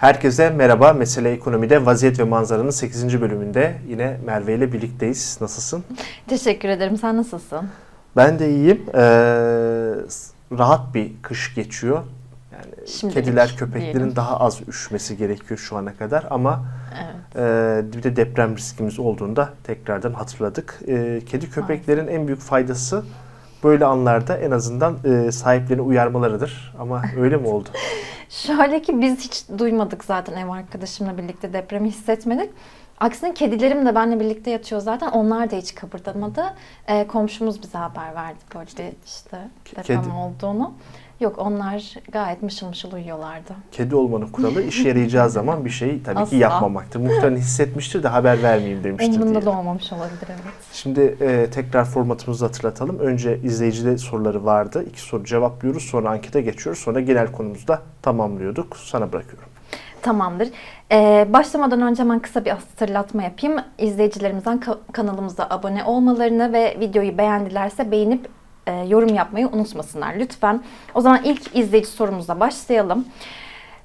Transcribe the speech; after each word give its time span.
Herkese 0.00 0.50
merhaba. 0.50 0.92
Mesele 0.92 1.32
Ekonomi'de 1.32 1.86
Vaziyet 1.86 2.18
ve 2.18 2.24
Manzaranın 2.24 2.70
8. 2.70 3.20
bölümünde 3.20 3.74
yine 3.88 4.16
Merve 4.26 4.54
ile 4.54 4.72
birlikteyiz. 4.72 5.38
Nasılsın? 5.40 5.84
Teşekkür 6.26 6.68
ederim. 6.68 6.96
Sen 6.96 7.16
nasılsın? 7.16 7.68
Ben 8.16 8.38
de 8.38 8.50
iyiyim. 8.50 8.82
Ee, 8.94 9.00
rahat 10.58 10.94
bir 10.94 11.12
kış 11.22 11.54
geçiyor. 11.54 12.02
Yani 12.52 12.88
Şimdilik 12.88 13.24
kediler, 13.24 13.54
köpeklerin 13.56 13.94
diyelim. 13.94 14.16
daha 14.16 14.40
az 14.40 14.60
üşümesi 14.68 15.16
gerekiyor 15.16 15.58
şu 15.58 15.76
ana 15.76 15.94
kadar 15.94 16.26
ama 16.30 16.64
evet. 16.94 17.36
e, 17.36 17.92
bir 17.92 18.02
de 18.02 18.16
deprem 18.16 18.56
riskimiz 18.56 18.98
olduğunda 18.98 19.48
tekrardan 19.64 20.12
hatırladık. 20.12 20.80
E, 20.88 21.20
kedi 21.26 21.50
köpeklerin 21.50 22.06
en 22.06 22.26
büyük 22.26 22.40
faydası 22.40 23.04
böyle 23.64 23.84
anlarda 23.84 24.36
en 24.36 24.50
azından 24.50 24.96
e, 25.04 25.32
sahiplerini 25.32 25.82
uyarmalarıdır. 25.82 26.74
Ama 26.78 27.02
öyle 27.18 27.36
mi 27.36 27.46
oldu? 27.46 27.68
Şöyle 28.30 28.82
ki 28.82 29.00
biz 29.00 29.18
hiç 29.20 29.44
duymadık 29.58 30.04
zaten 30.04 30.36
ev 30.36 30.48
arkadaşımla 30.48 31.18
birlikte 31.18 31.52
depremi 31.52 31.88
hissetmedik. 31.88 32.50
Aksine 33.00 33.34
kedilerim 33.34 33.86
de 33.86 33.94
benimle 33.94 34.20
birlikte 34.20 34.50
yatıyor 34.50 34.80
zaten. 34.80 35.10
Onlar 35.10 35.50
da 35.50 35.56
hiç 35.56 35.74
kıpırdamadı. 35.74 36.44
E, 36.88 37.06
komşumuz 37.06 37.62
bize 37.62 37.78
haber 37.78 38.14
verdi 38.14 38.38
böyle 38.54 38.92
işte 39.06 39.48
deprem 39.76 40.02
Kedi. 40.02 40.12
olduğunu. 40.14 40.72
Yok 41.20 41.38
onlar 41.38 41.94
gayet 42.12 42.42
mışıl 42.42 42.66
mışıl 42.66 42.92
uyuyorlardı. 42.92 43.52
Kedi 43.72 43.94
olmanın 43.96 44.26
kuralı 44.28 44.62
işe 44.62 44.88
yarayacağı 44.88 45.30
zaman 45.30 45.64
bir 45.64 45.70
şey 45.70 46.02
tabii 46.02 46.18
Asla. 46.18 46.30
ki 46.30 46.36
yapmamaktır. 46.36 47.00
Muhtemelen 47.00 47.36
hissetmiştir 47.40 48.02
de 48.02 48.08
haber 48.08 48.42
vermeyeyim 48.42 48.84
demiştir 48.84 49.16
Umurunda 49.20 49.44
da 49.44 49.50
olmamış 49.50 49.92
olabilir 49.92 50.26
evet. 50.28 50.54
Şimdi 50.72 51.00
e, 51.20 51.50
tekrar 51.50 51.84
formatımızı 51.84 52.44
hatırlatalım. 52.44 52.98
Önce 52.98 53.38
izleyicide 53.42 53.98
soruları 53.98 54.44
vardı. 54.44 54.84
İki 54.90 55.00
soru 55.00 55.24
cevaplıyoruz. 55.24 55.82
Sonra 55.82 56.10
ankete 56.10 56.40
geçiyoruz. 56.40 56.82
Sonra 56.82 57.00
genel 57.00 57.32
konumuzda 57.32 57.82
tamamlıyorduk. 58.02 58.76
Sana 58.76 59.12
bırakıyorum. 59.12 59.48
Tamamdır. 60.02 60.48
Ee, 60.92 61.26
başlamadan 61.32 61.82
önce 61.82 62.02
hemen 62.02 62.18
kısa 62.18 62.44
bir 62.44 62.50
hatırlatma 62.50 63.22
yapayım. 63.22 63.56
İzleyicilerimizden 63.78 64.58
ka- 64.58 64.78
kanalımıza 64.92 65.46
abone 65.50 65.84
olmalarını 65.84 66.52
ve 66.52 66.76
videoyu 66.80 67.18
beğendilerse 67.18 67.90
beğenip 67.90 68.28
e, 68.70 68.88
yorum 68.88 69.14
yapmayı 69.14 69.48
unutmasınlar 69.48 70.14
lütfen. 70.14 70.62
O 70.94 71.00
zaman 71.00 71.20
ilk 71.24 71.56
izleyici 71.56 71.88
sorumuzla 71.88 72.40
başlayalım. 72.40 73.04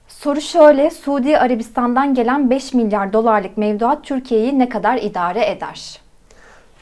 Soru 0.07 0.41
şöyle, 0.41 0.89
Suudi 0.89 1.37
Arabistan'dan 1.37 2.13
gelen 2.13 2.49
5 2.49 2.73
milyar 2.73 3.13
dolarlık 3.13 3.57
mevduat 3.57 4.03
Türkiye'yi 4.03 4.59
ne 4.59 4.69
kadar 4.69 4.97
idare 4.97 5.51
eder? 5.51 5.99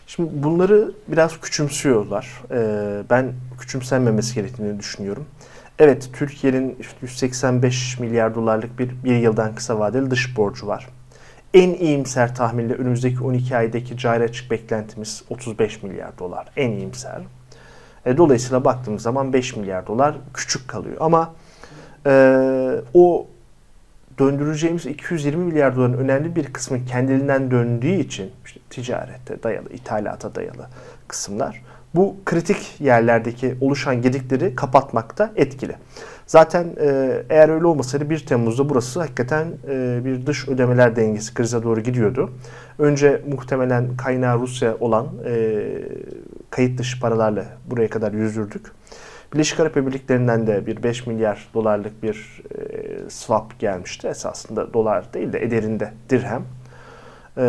Şimdi 0.07 0.29
bunları 0.33 0.91
biraz 1.07 1.39
küçümsüyorlar. 1.39 2.41
Ee, 2.51 3.03
ben 3.09 3.33
küçümsenmemesi 3.59 4.35
gerektiğini 4.35 4.79
düşünüyorum. 4.79 5.25
Evet, 5.79 6.09
Türkiye'nin 6.13 6.77
185 7.01 7.99
milyar 7.99 8.35
dolarlık 8.35 8.79
bir, 8.79 9.03
bir 9.03 9.15
yıldan 9.15 9.55
kısa 9.55 9.79
vadeli 9.79 10.11
dış 10.11 10.37
borcu 10.37 10.67
var. 10.67 10.87
En 11.53 11.69
iyimser 11.69 12.35
tahminle 12.35 12.73
önümüzdeki 12.73 13.23
12 13.23 13.57
aydaki 13.57 13.97
cari 13.97 14.23
açık 14.23 14.51
beklentimiz 14.51 15.23
35 15.29 15.83
milyar 15.83 16.19
dolar. 16.19 16.47
En 16.57 16.71
iyimser. 16.71 17.21
E, 18.05 18.17
dolayısıyla 18.17 18.65
baktığımız 18.65 19.01
zaman 19.01 19.33
5 19.33 19.55
milyar 19.55 19.87
dolar 19.87 20.15
küçük 20.33 20.67
kalıyor. 20.67 20.97
Ama 20.99 21.33
e, 22.05 22.81
o 22.93 23.27
döndüreceğimiz 24.19 24.85
220 24.85 25.45
milyar 25.45 25.75
doların 25.75 25.93
önemli 25.93 26.35
bir 26.35 26.53
kısmı 26.53 26.85
kendiliğinden 26.85 27.51
döndüğü 27.51 27.95
için 27.95 28.31
işte 28.45 28.59
ticarette 28.69 29.43
dayalı, 29.43 29.69
ithalata 29.69 30.35
dayalı 30.35 30.67
kısımlar 31.07 31.61
bu 31.95 32.15
kritik 32.25 32.75
yerlerdeki 32.79 33.55
oluşan 33.61 34.01
gedikleri 34.01 34.55
kapatmakta 34.55 35.31
etkili. 35.35 35.75
Zaten 36.33 36.75
e, 36.81 37.21
eğer 37.29 37.49
öyle 37.49 37.65
olmasaydı 37.65 38.09
1 38.09 38.25
Temmuz'da 38.25 38.69
burası 38.69 38.99
hakikaten 38.99 39.47
e, 39.69 40.01
bir 40.05 40.25
dış 40.25 40.47
ödemeler 40.47 40.95
dengesi 40.95 41.33
krize 41.33 41.63
doğru 41.63 41.79
gidiyordu. 41.79 42.29
Önce 42.79 43.21
muhtemelen 43.27 43.97
kaynağı 43.97 44.39
Rusya 44.39 44.77
olan 44.79 45.07
e, 45.25 45.63
kayıt 46.49 46.79
dışı 46.79 46.99
paralarla 46.99 47.45
buraya 47.65 47.89
kadar 47.89 48.11
yüzdürdük. 48.11 48.71
Birleşik 49.33 49.59
Arap 49.59 49.77
Emirlikleri'nden 49.77 50.47
de 50.47 50.65
bir 50.65 50.83
5 50.83 51.07
milyar 51.07 51.47
dolarlık 51.53 52.03
bir 52.03 52.41
swap 53.09 53.59
gelmişti. 53.59 54.07
Esasında 54.07 54.73
dolar 54.73 55.13
değil 55.13 55.33
de 55.33 55.43
ederinde 55.43 55.93
dirhem. 56.09 56.43
E, 57.37 57.45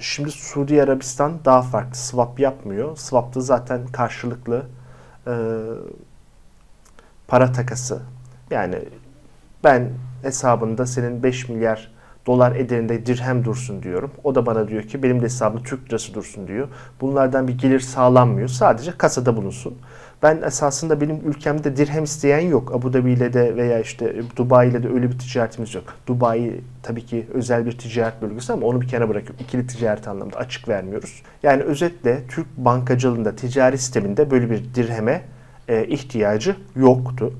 şimdi 0.00 0.30
Suudi 0.30 0.82
Arabistan 0.82 1.32
daha 1.44 1.62
farklı. 1.62 1.96
Swap 1.96 2.40
yapmıyor. 2.40 2.96
Swap'ta 2.96 3.40
zaten 3.40 3.86
karşılıklı 3.86 4.62
e, 5.26 5.32
para 7.28 7.52
takası. 7.52 8.02
Yani 8.50 8.78
ben 9.64 9.90
hesabında 10.22 10.86
senin 10.86 11.22
5 11.22 11.48
milyar 11.48 11.92
dolar 12.26 12.56
ederinde 12.56 13.06
dirhem 13.06 13.44
dursun 13.44 13.82
diyorum. 13.82 14.10
O 14.24 14.34
da 14.34 14.46
bana 14.46 14.68
diyor 14.68 14.82
ki 14.82 15.02
benim 15.02 15.20
de 15.20 15.24
hesabımda 15.24 15.62
Türk 15.62 15.88
lirası 15.88 16.14
dursun 16.14 16.48
diyor. 16.48 16.68
Bunlardan 17.00 17.48
bir 17.48 17.58
gelir 17.58 17.80
sağlanmıyor. 17.80 18.48
Sadece 18.48 18.92
kasada 18.98 19.36
bulunsun. 19.36 19.78
Ben 20.22 20.42
esasında 20.42 21.00
benim 21.00 21.20
ülkemde 21.28 21.76
dirhem 21.76 22.04
isteyen 22.04 22.40
yok. 22.40 22.74
Abu 22.74 22.92
Dhabi 22.92 23.12
ile 23.12 23.32
de 23.32 23.56
veya 23.56 23.80
işte 23.80 24.16
Dubai 24.36 24.68
ile 24.68 24.82
de 24.82 24.88
öyle 24.88 25.10
bir 25.10 25.18
ticaretimiz 25.18 25.74
yok. 25.74 25.84
Dubai 26.06 26.60
tabii 26.82 27.06
ki 27.06 27.26
özel 27.34 27.66
bir 27.66 27.78
ticaret 27.78 28.22
bölgesi 28.22 28.52
ama 28.52 28.66
onu 28.66 28.80
bir 28.80 28.88
kenara 28.88 29.08
bırakıp 29.08 29.40
ikili 29.40 29.66
ticaret 29.66 30.08
anlamında 30.08 30.36
açık 30.36 30.68
vermiyoruz. 30.68 31.22
Yani 31.42 31.62
özetle 31.62 32.22
Türk 32.28 32.46
bankacılığında, 32.56 33.36
ticari 33.36 33.78
sisteminde 33.78 34.30
böyle 34.30 34.50
bir 34.50 34.74
dirheme 34.74 35.22
e, 35.68 35.86
ihtiyacı 35.86 36.56
yoktu. 36.76 37.32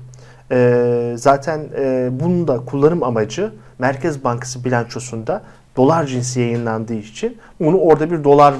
E, 0.51 1.13
zaten 1.15 1.61
e, 1.77 2.09
bunun 2.11 2.47
da 2.47 2.57
kullanım 2.65 3.03
amacı 3.03 3.53
Merkez 3.79 4.23
Bankası 4.23 4.65
bilançosunda 4.65 5.43
dolar 5.77 6.05
cinsi 6.05 6.39
yayınlandığı 6.39 6.93
için 6.93 7.37
onu 7.63 7.77
orada 7.77 8.11
bir 8.11 8.23
dolar 8.23 8.53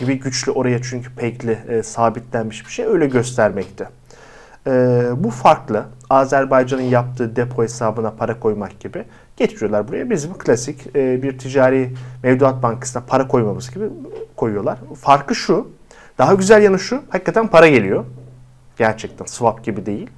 gibi 0.00 0.18
güçlü 0.18 0.52
oraya 0.52 0.82
çünkü 0.82 1.14
pekli 1.14 1.58
e, 1.68 1.82
sabitlenmiş 1.82 2.66
bir 2.66 2.70
şey 2.70 2.86
öyle 2.86 3.06
göstermekte. 3.06 3.88
E, 4.66 4.70
bu 5.16 5.30
farklı. 5.30 5.84
Azerbaycan'ın 6.10 6.82
yaptığı 6.82 7.36
depo 7.36 7.62
hesabına 7.62 8.10
para 8.10 8.40
koymak 8.40 8.80
gibi 8.80 9.04
getiriyorlar 9.36 9.88
buraya. 9.88 10.10
Bizim 10.10 10.34
klasik 10.34 10.96
e, 10.96 11.22
bir 11.22 11.38
ticari 11.38 11.94
mevduat 12.22 12.62
bankasına 12.62 13.02
para 13.06 13.28
koymamız 13.28 13.70
gibi 13.70 13.84
koyuyorlar. 14.36 14.78
Farkı 15.00 15.34
şu. 15.34 15.68
Daha 16.18 16.34
güzel 16.34 16.62
yanı 16.62 16.78
şu. 16.78 17.02
Hakikaten 17.08 17.48
para 17.48 17.68
geliyor. 17.68 18.04
Gerçekten 18.78 19.24
swap 19.24 19.64
gibi 19.64 19.86
değil. 19.86 20.10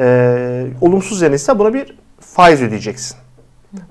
E, 0.00 0.66
olumsuz 0.80 1.22
yanı 1.22 1.34
ise 1.34 1.58
buna 1.58 1.74
bir 1.74 1.98
faiz 2.20 2.62
ödeyeceksin. 2.62 3.16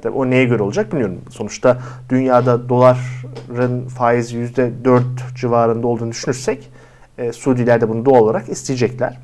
Tabii 0.02 0.18
o 0.18 0.30
neye 0.30 0.46
göre 0.46 0.64
olacak 0.64 0.92
bilmiyorum. 0.92 1.22
Sonuçta 1.30 1.78
dünyada 2.10 2.70
doların 2.70 3.88
faizi 3.88 4.38
yüzde 4.38 4.72
dört 4.84 5.36
civarında 5.36 5.88
olduğunu 5.88 6.12
düşünürsek 6.12 6.70
e, 7.18 7.34
Suudiler 7.34 7.82
de 7.82 7.90
bunu 7.90 8.06
doğal 8.06 8.22
olarak 8.22 8.50
isteyecekler. 8.50 9.18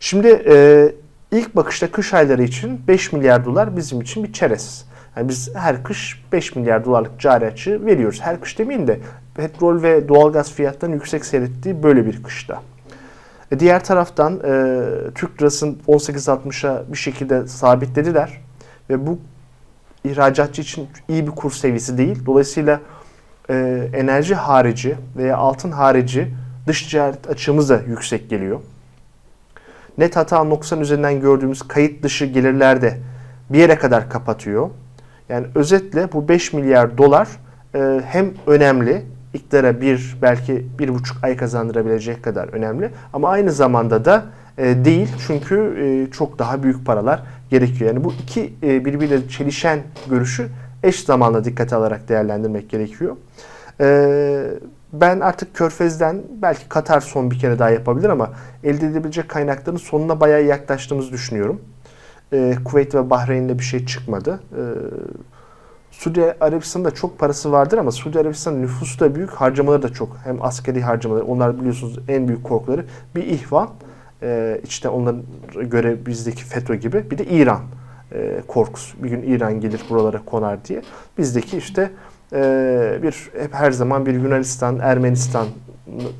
Şimdi 0.00 0.42
e, 0.48 0.88
ilk 1.32 1.56
bakışta 1.56 1.90
kış 1.90 2.14
ayları 2.14 2.42
için 2.42 2.80
5 2.88 3.12
milyar 3.12 3.44
dolar 3.44 3.76
bizim 3.76 4.00
için 4.00 4.24
bir 4.24 4.32
çerez. 4.32 4.84
Yani 5.16 5.28
biz 5.28 5.50
her 5.54 5.82
kış 5.82 6.24
5 6.32 6.56
milyar 6.56 6.84
dolarlık 6.84 7.20
cari 7.20 7.46
açığı 7.46 7.86
veriyoruz. 7.86 8.20
Her 8.20 8.40
kış 8.40 8.58
demeyin 8.58 8.86
de 8.86 9.00
petrol 9.34 9.82
ve 9.82 10.08
doğalgaz 10.08 10.52
fiyatlarının 10.52 10.96
yüksek 10.96 11.24
seyrettiği 11.24 11.82
böyle 11.82 12.06
bir 12.06 12.22
kışta. 12.22 12.62
E, 13.52 13.60
diğer 13.60 13.84
taraftan 13.84 14.34
e, 14.34 14.84
Türk 15.14 15.42
lirasını 15.42 15.74
18.60'a 15.88 16.82
bir 16.92 16.96
şekilde 16.96 17.46
sabitlediler. 17.46 18.40
Ve 18.90 19.06
bu 19.06 19.18
ihracatçı 20.04 20.62
için 20.62 20.88
iyi 21.08 21.26
bir 21.26 21.32
kur 21.32 21.52
seviyesi 21.52 21.98
değil. 21.98 22.26
Dolayısıyla 22.26 22.80
e, 23.50 23.88
enerji 23.94 24.34
harici 24.34 24.96
veya 25.16 25.36
altın 25.36 25.70
harici 25.70 26.34
dış 26.66 26.82
ticaret 26.82 27.30
açığımız 27.30 27.68
da 27.68 27.80
yüksek 27.88 28.30
geliyor. 28.30 28.60
Net 29.98 30.16
hata 30.16 30.44
noksan 30.44 30.80
üzerinden 30.80 31.20
gördüğümüz 31.20 31.62
kayıt 31.62 32.02
dışı 32.02 32.24
gelirler 32.24 32.82
de 32.82 32.98
bir 33.50 33.58
yere 33.58 33.78
kadar 33.78 34.10
kapatıyor. 34.10 34.70
Yani 35.28 35.46
özetle 35.54 36.12
bu 36.12 36.28
5 36.28 36.52
milyar 36.52 36.98
dolar 36.98 37.28
e, 37.74 38.02
hem 38.06 38.30
önemli, 38.46 39.02
iktidara 39.34 39.80
bir 39.80 40.16
belki 40.22 40.66
bir 40.78 40.88
buçuk 40.88 41.24
ay 41.24 41.36
kazandırabilecek 41.36 42.22
kadar 42.22 42.48
önemli 42.48 42.90
ama 43.12 43.28
aynı 43.28 43.52
zamanda 43.52 44.04
da 44.04 44.24
e, 44.58 44.84
değil 44.84 45.08
çünkü 45.26 45.56
e, 45.78 46.10
çok 46.10 46.38
daha 46.38 46.62
büyük 46.62 46.86
paralar 46.86 47.22
gerekiyor. 47.50 47.94
Yani 47.94 48.04
bu 48.04 48.12
iki 48.22 48.54
e, 48.62 48.84
birbiriyle 48.84 49.28
çelişen 49.28 49.80
görüşü 50.10 50.48
eş 50.82 51.04
zamanlı 51.04 51.44
dikkate 51.44 51.76
alarak 51.76 52.08
değerlendirmek 52.08 52.70
gerekiyor. 52.70 53.16
E, 53.80 54.44
ben 54.92 55.20
artık 55.20 55.54
Körfez'den 55.54 56.22
belki 56.42 56.68
Katar 56.68 57.00
son 57.00 57.30
bir 57.30 57.38
kere 57.38 57.58
daha 57.58 57.70
yapabilir 57.70 58.08
ama 58.08 58.30
elde 58.64 58.86
edebilecek 58.86 59.28
kaynakların 59.28 59.76
sonuna 59.76 60.20
bayağı 60.20 60.42
yaklaştığımızı 60.42 61.12
düşünüyorum. 61.12 61.60
E, 62.32 62.54
Kuveyt 62.64 62.94
ve 62.94 63.10
Bahreyn'de 63.10 63.58
bir 63.58 63.64
şey 63.64 63.86
çıkmadı. 63.86 64.40
E, 64.52 64.62
Suudi 66.02 66.34
Arabistan'da 66.40 66.90
çok 66.90 67.18
parası 67.18 67.52
vardır 67.52 67.78
ama 67.78 67.92
Suudi 67.92 68.18
Arabistan 68.18 68.62
nüfusu 68.62 69.00
da 69.00 69.14
büyük, 69.14 69.30
harcamaları 69.30 69.82
da 69.82 69.88
çok. 69.88 70.16
Hem 70.24 70.42
askeri 70.42 70.82
harcamaları, 70.82 71.24
onlar 71.24 71.60
biliyorsunuz 71.60 71.98
en 72.08 72.28
büyük 72.28 72.44
korkuları 72.44 72.84
bir 73.16 73.24
ihvan, 73.24 73.70
e, 74.22 74.60
işte 74.64 74.88
onların 74.88 75.22
göre 75.70 76.06
bizdeki 76.06 76.44
FETÖ 76.44 76.74
gibi 76.74 77.10
bir 77.10 77.18
de 77.18 77.24
İran. 77.24 77.60
e, 78.12 78.42
korkusu. 78.48 79.02
Bir 79.02 79.10
gün 79.10 79.22
İran 79.22 79.60
gelir 79.60 79.80
buralara 79.90 80.24
konar 80.24 80.64
diye. 80.64 80.82
Bizdeki 81.18 81.56
işte 81.56 81.90
e, 82.32 82.98
bir 83.02 83.30
hep 83.40 83.54
her 83.54 83.70
zaman 83.70 84.06
bir 84.06 84.14
Yunanistan, 84.14 84.78
Ermenistan 84.78 85.46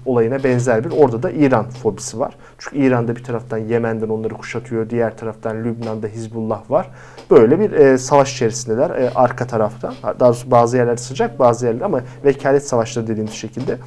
olayına 0.07 0.45
benzer 0.45 0.85
bir 0.85 0.91
orada 0.91 1.23
da 1.23 1.31
İran 1.31 1.71
fobisi 1.71 2.19
var. 2.19 2.35
Çünkü 2.59 2.77
İran'da 2.79 3.17
bir 3.17 3.25
taraftan 3.25 3.59
Yemen'den 3.59 4.09
onları 4.09 4.35
kuşatıyor, 4.35 4.91
diğer 4.91 5.17
taraftan 5.17 5.65
Lübnan'da 5.65 6.07
Hizbullah 6.07 6.71
var. 6.71 6.91
Böyle 7.31 7.61
bir 7.61 7.73
e, 7.73 7.99
savaş 7.99 8.35
içerisindeler 8.35 8.91
e, 8.91 9.11
arka 9.15 9.47
taraftan. 9.47 9.95
Daha 10.03 10.21
doğrusu 10.21 10.51
bazı 10.51 10.77
yerler 10.77 10.97
sıcak, 10.97 11.39
bazı 11.39 11.67
yerler 11.67 11.81
ama 11.81 12.01
vekalet 12.25 12.69
savaşları 12.69 13.07
dediğimiz 13.07 13.35
şekilde. 13.35 13.79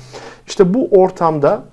İşte 0.48 0.74
bu 0.74 0.88
ortamda 0.92 1.64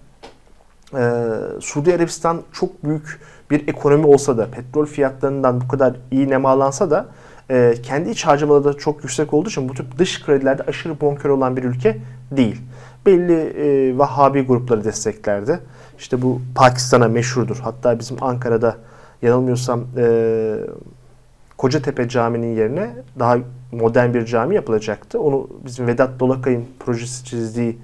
e, 0.94 1.22
Suudi 1.60 1.94
Arabistan 1.94 2.42
çok 2.52 2.84
büyük 2.84 3.20
bir 3.50 3.68
ekonomi 3.68 4.06
olsa 4.06 4.38
da, 4.38 4.46
petrol 4.50 4.86
fiyatlarından 4.86 5.60
bu 5.60 5.68
kadar 5.68 5.96
iyi 6.10 6.28
nemalansa 6.28 6.90
da 6.90 7.06
e, 7.50 7.74
kendi 7.82 8.10
iç 8.10 8.26
harcamaları 8.26 8.64
da 8.64 8.74
çok 8.74 9.02
yüksek 9.02 9.34
olduğu 9.34 9.48
için 9.48 9.68
bu 9.68 9.74
tip 9.74 9.98
dış 9.98 10.22
kredilerde 10.22 10.62
aşırı 10.62 11.00
bonkör 11.00 11.30
olan 11.30 11.56
bir 11.56 11.64
ülke 11.64 11.98
değil. 12.30 12.60
Belli 13.06 13.32
e, 13.32 13.98
Vahhabi 13.98 14.40
grupları 14.42 14.84
desteklerdi. 14.84 15.60
İşte 15.98 16.22
bu 16.22 16.40
Pakistan'a 16.54 17.08
meşhurdur. 17.08 17.58
Hatta 17.58 17.98
bizim 17.98 18.16
Ankara'da 18.20 18.76
yanılmıyorsam 19.22 19.84
e, 19.96 20.54
Kocatepe 21.58 22.08
Camii'nin 22.08 22.56
yerine 22.56 22.90
daha 23.18 23.38
modern 23.72 24.14
bir 24.14 24.24
cami 24.24 24.54
yapılacaktı. 24.54 25.20
Onu 25.20 25.48
bizim 25.64 25.86
Vedat 25.86 26.20
Dolakay'ın 26.20 26.64
projesi 26.80 27.24
çizdiği 27.24 27.78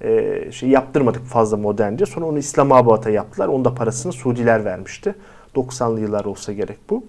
e, 0.00 0.52
şey 0.52 0.68
yaptırmadık 0.68 1.24
fazla 1.24 1.56
modern 1.56 1.98
diye. 1.98 2.06
Sonra 2.06 2.26
onu 2.26 2.38
İslamabad'a 2.38 3.10
yaptılar. 3.10 3.48
Onun 3.48 3.64
da 3.64 3.74
parasını 3.74 4.12
Suudiler 4.12 4.64
vermişti. 4.64 5.14
90'lı 5.54 6.00
yıllar 6.00 6.24
olsa 6.24 6.52
gerek 6.52 6.78
bu. 6.90 7.04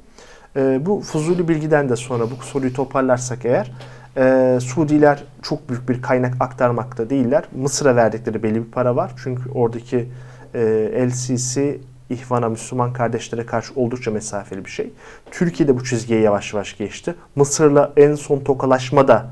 E, 0.55 0.85
bu 0.85 1.01
fuzuli 1.01 1.47
bilgiden 1.47 1.89
de 1.89 1.95
sonra 1.95 2.23
bu 2.23 2.43
soruyu 2.43 2.73
toparlarsak 2.73 3.45
eğer 3.45 3.71
e, 4.17 4.57
Suudiler 4.61 5.23
çok 5.41 5.69
büyük 5.69 5.89
bir 5.89 6.01
kaynak 6.01 6.33
aktarmakta 6.39 7.09
değiller. 7.09 7.43
Mısır'a 7.55 7.95
verdikleri 7.95 8.43
belli 8.43 8.65
bir 8.65 8.71
para 8.71 8.95
var. 8.95 9.11
Çünkü 9.23 9.49
oradaki 9.49 10.09
e, 10.53 11.07
LCC 11.09 11.77
İhvan'a 12.09 12.49
Müslüman 12.49 12.93
kardeşlere 12.93 13.45
karşı 13.45 13.73
oldukça 13.75 14.11
mesafeli 14.11 14.65
bir 14.65 14.69
şey. 14.69 14.93
Türkiye 15.31 15.67
de 15.67 15.77
bu 15.77 15.83
çizgiye 15.83 16.19
yavaş 16.19 16.53
yavaş 16.53 16.77
geçti. 16.77 17.15
Mısır'la 17.35 17.93
en 17.97 18.15
son 18.15 18.39
tokalaşma 18.39 19.07
da 19.07 19.25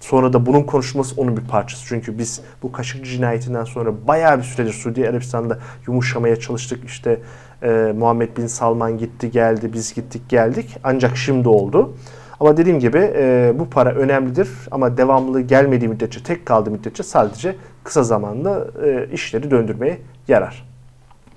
sonra 0.00 0.32
da 0.32 0.46
bunun 0.46 0.62
konuşması 0.62 1.20
onun 1.20 1.36
bir 1.36 1.44
parçası. 1.44 1.84
Çünkü 1.86 2.18
biz 2.18 2.40
bu 2.62 2.72
Kaşıkçı 2.72 3.10
cinayetinden 3.10 3.64
sonra 3.64 3.90
bayağı 4.06 4.38
bir 4.38 4.42
süredir 4.42 4.72
Suudi 4.72 5.08
Arabistan'da 5.08 5.58
yumuşamaya 5.86 6.36
çalıştık. 6.36 6.84
İşte 6.84 7.20
e, 7.62 7.94
Muhammed 7.98 8.36
Bin 8.36 8.46
Salman 8.46 8.98
gitti 8.98 9.30
geldi, 9.30 9.72
biz 9.72 9.94
gittik 9.94 10.28
geldik. 10.28 10.76
Ancak 10.84 11.16
şimdi 11.16 11.48
oldu. 11.48 11.94
Ama 12.40 12.56
dediğim 12.56 12.78
gibi 12.78 13.12
e, 13.16 13.52
bu 13.54 13.70
para 13.70 13.90
önemlidir 13.94 14.48
ama 14.70 14.96
devamlı 14.96 15.40
gelmediği 15.40 15.88
müddetçe, 15.88 16.22
tek 16.22 16.46
kaldığı 16.46 16.70
müddetçe 16.70 17.02
sadece 17.02 17.56
kısa 17.84 18.02
zamanda 18.02 18.66
e, 18.84 19.08
işleri 19.12 19.50
döndürmeye 19.50 19.98
yarar. 20.28 20.66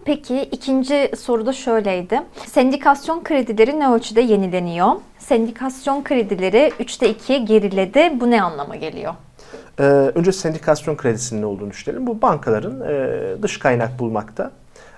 Peki 0.06 0.42
ikinci 0.42 1.12
soru 1.18 1.46
da 1.46 1.54
şöyleydi. 1.54 2.22
Sendikasyon 2.46 3.24
kredileri 3.24 3.80
ne 3.80 3.90
ölçüde 3.90 4.22
yenileniyor? 4.22 4.88
Sendikasyon 5.19 6.04
kredileri 6.04 6.72
3'te 6.80 7.12
2'ye 7.12 7.40
geriledi. 7.40 8.12
Bu 8.19 8.31
ne 8.31 8.42
anlama 8.42 8.75
geliyor? 8.75 9.13
Ee, 9.80 9.84
önce 9.84 10.31
sendikasyon 10.31 10.96
kredisinin 10.96 11.42
ne 11.42 11.46
olduğunu 11.46 11.69
düşünelim. 11.69 12.07
Bu 12.07 12.22
bankaların 12.22 12.81
e, 12.81 13.44
dış 13.44 13.60
kaynak 13.60 14.00
bulmakta 14.00 14.51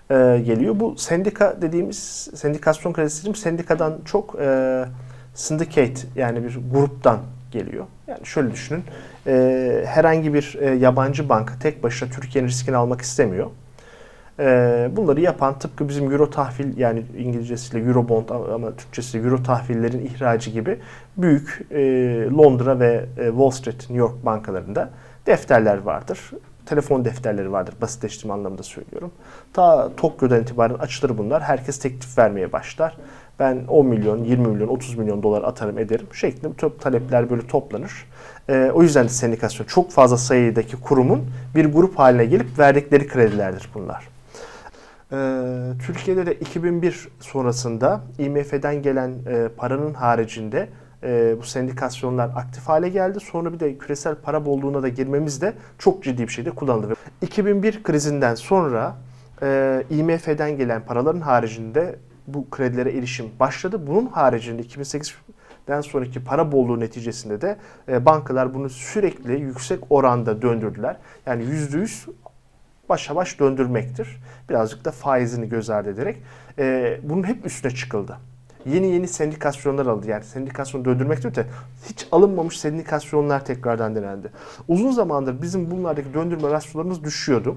e, 0.09 0.15
geliyor. 0.45 0.80
Bu 0.80 0.95
sendika 0.98 1.62
dediğimiz 1.62 2.30
sendikasyon 2.36 2.94
kredisi 2.94 3.33
sendikadan 3.33 3.98
çok 4.06 4.36
e, 4.39 4.86
syndicate 5.33 6.01
yani 6.15 6.43
bir 6.43 6.59
gruptan 6.71 7.19
geliyor. 7.51 7.85
Yani 8.07 8.25
şöyle 8.25 8.51
düşünün. 8.51 8.83
E, 9.27 9.83
herhangi 9.87 10.33
bir 10.33 10.57
e, 10.59 10.69
yabancı 10.75 11.29
banka 11.29 11.59
tek 11.59 11.83
başına 11.83 12.09
Türkiye'nin 12.09 12.49
riskini 12.49 12.75
almak 12.75 13.01
istemiyor. 13.01 13.49
E, 14.39 14.89
bunları 14.91 15.21
yapan 15.21 15.59
tıpkı 15.59 15.89
bizim 15.89 16.11
euro 16.11 16.29
tahvil 16.29 16.77
yani 16.77 17.03
İngilizcesiyle 17.17 17.87
euro 17.87 18.09
bond 18.09 18.29
ama 18.29 18.75
Türkçesiyle 18.75 19.27
euro 19.27 19.43
tahvillerin 19.43 20.05
ihracı 20.05 20.51
gibi 20.51 20.79
büyük 21.17 21.61
e, 21.71 21.81
Londra 22.31 22.79
ve 22.79 23.05
e, 23.17 23.25
Wall 23.27 23.49
Street, 23.49 23.79
New 23.79 23.97
York 23.97 24.25
bankalarında 24.25 24.89
defterler 25.27 25.77
vardır 25.77 26.19
telefon 26.71 27.05
defterleri 27.05 27.51
vardır. 27.51 27.73
Basitleştirme 27.81 28.33
anlamında 28.33 28.63
söylüyorum. 28.63 29.11
Ta 29.53 29.95
Tokyo'dan 29.97 30.41
itibaren 30.41 30.73
açılır 30.73 31.17
bunlar. 31.17 31.43
Herkes 31.43 31.79
teklif 31.79 32.17
vermeye 32.17 32.51
başlar. 32.51 32.97
Ben 33.41 33.65
10 33.67 33.85
milyon, 33.85 34.23
20 34.23 34.47
milyon, 34.47 34.67
30 34.67 34.97
milyon 34.97 35.23
dolar 35.23 35.43
atarım 35.43 35.77
ederim 35.77 36.07
şeklinde 36.13 36.53
tüm 36.53 36.77
talepler 36.77 37.29
böyle 37.29 37.47
toplanır. 37.47 37.91
Ee, 38.49 38.71
o 38.73 38.83
yüzden 38.83 39.05
de 39.05 39.09
sendikasyon 39.09 39.67
çok 39.67 39.91
fazla 39.91 40.17
sayıdaki 40.17 40.77
kurumun 40.81 41.21
bir 41.55 41.65
grup 41.65 41.99
haline 41.99 42.25
gelip 42.25 42.59
verdikleri 42.59 43.07
kredilerdir 43.07 43.69
bunlar. 43.73 44.07
Ee, 45.11 45.17
Türkiye'de 45.85 46.25
de 46.25 46.33
2001 46.33 47.07
sonrasında 47.19 48.01
IMF'den 48.19 48.81
gelen 48.81 49.11
e, 49.27 49.47
paranın 49.57 49.93
haricinde 49.93 50.69
e, 51.03 51.35
bu 51.39 51.43
sendikasyonlar 51.43 52.29
aktif 52.35 52.63
hale 52.63 52.89
geldi. 52.89 53.19
Sonra 53.19 53.53
bir 53.53 53.59
de 53.59 53.77
küresel 53.77 54.15
para 54.15 54.45
bolluğuna 54.45 54.83
da 54.83 54.88
girmemiz 54.88 55.41
de 55.41 55.53
çok 55.77 56.03
ciddi 56.03 56.23
bir 56.23 56.31
şekilde 56.31 56.55
kullanıldı. 56.55 56.93
2001 57.21 57.83
krizinden 57.83 58.35
sonra 58.35 58.95
e, 59.41 59.83
IMF'den 59.89 60.57
gelen 60.57 60.85
paraların 60.85 61.21
haricinde 61.21 61.95
bu 62.33 62.49
kredilere 62.49 62.97
erişim 62.97 63.25
başladı. 63.39 63.87
Bunun 63.87 64.05
haricinde 64.05 64.61
2008'den 64.61 65.81
sonraki 65.81 66.23
para 66.23 66.51
bolluğu 66.51 66.79
neticesinde 66.79 67.41
de 67.41 67.57
e, 67.87 68.05
bankalar 68.05 68.53
bunu 68.53 68.69
sürekli 68.69 69.41
yüksek 69.41 69.79
oranda 69.89 70.41
döndürdüler. 70.41 70.97
Yani 71.25 71.43
%100 71.43 72.09
başa 72.89 73.15
baş 73.15 73.39
döndürmektir. 73.39 74.21
Birazcık 74.49 74.85
da 74.85 74.91
faizini 74.91 75.49
göz 75.49 75.69
ardı 75.69 75.89
ederek 75.89 76.17
e, 76.59 76.99
bunun 77.03 77.23
hep 77.23 77.45
üstüne 77.45 77.71
çıkıldı 77.71 78.17
yeni 78.65 78.87
yeni 78.87 79.07
sendikasyonlar 79.07 79.85
aldı. 79.85 80.09
Yani 80.09 80.23
sendikasyon 80.23 80.85
döndürmek 80.85 81.25
öte 81.25 81.45
hiç 81.89 82.07
alınmamış 82.11 82.59
sendikasyonlar 82.59 83.45
tekrardan 83.45 83.95
denendi. 83.95 84.31
Uzun 84.67 84.91
zamandır 84.91 85.41
bizim 85.41 85.71
bunlardaki 85.71 86.13
döndürme 86.13 86.50
rasyolarımız 86.50 87.03
düşüyordu. 87.03 87.55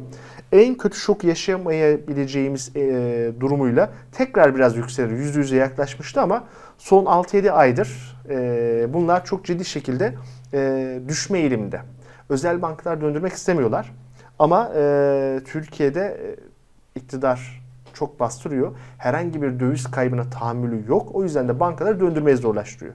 En 0.53 0.75
kötü 0.75 0.97
şok 0.97 1.25
yaşayamayabileceğimiz 1.25 2.77
e, 2.77 3.33
durumuyla 3.41 3.93
tekrar 4.13 4.55
biraz 4.55 4.77
yükselir. 4.77 5.11
Yüzde 5.11 5.39
yüze 5.39 5.57
yaklaşmıştı 5.57 6.21
ama 6.21 6.45
son 6.79 7.05
6-7 7.05 7.51
aydır 7.51 8.17
e, 8.29 8.87
bunlar 8.95 9.25
çok 9.25 9.45
ciddi 9.45 9.65
şekilde 9.65 10.15
e, 10.55 11.01
düşme 11.09 11.39
eğiliminde. 11.39 11.81
Özel 12.29 12.63
bankalar 12.63 13.01
döndürmek 13.01 13.33
istemiyorlar. 13.33 13.93
Ama 14.39 14.73
e, 14.77 15.41
Türkiye'de 15.45 16.01
e, 16.01 16.99
iktidar 17.01 17.64
çok 17.95 18.21
bastırıyor. 18.21 18.77
Herhangi 18.99 19.43
bir 19.43 19.61
döviz 19.61 19.91
kaybına 19.91 20.31
tahammülü 20.31 20.89
yok. 20.89 21.15
O 21.15 21.23
yüzden 21.23 21.49
de 21.49 21.61
bankaları 21.61 22.01
döndürmeyi 22.01 22.37
zorlaştırıyor. 22.37 22.95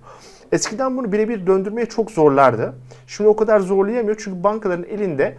Eskiden 0.51 0.98
bunu 0.98 1.12
birebir 1.12 1.48
döndürmeye 1.48 1.86
çok 1.86 2.12
zorlardı. 2.12 2.74
Şimdi 3.08 3.27
o 3.27 3.36
kadar 3.36 3.60
zorlayamıyor 3.60 4.18
çünkü 4.20 4.44
bankaların 4.44 4.86
elinde 4.86 5.38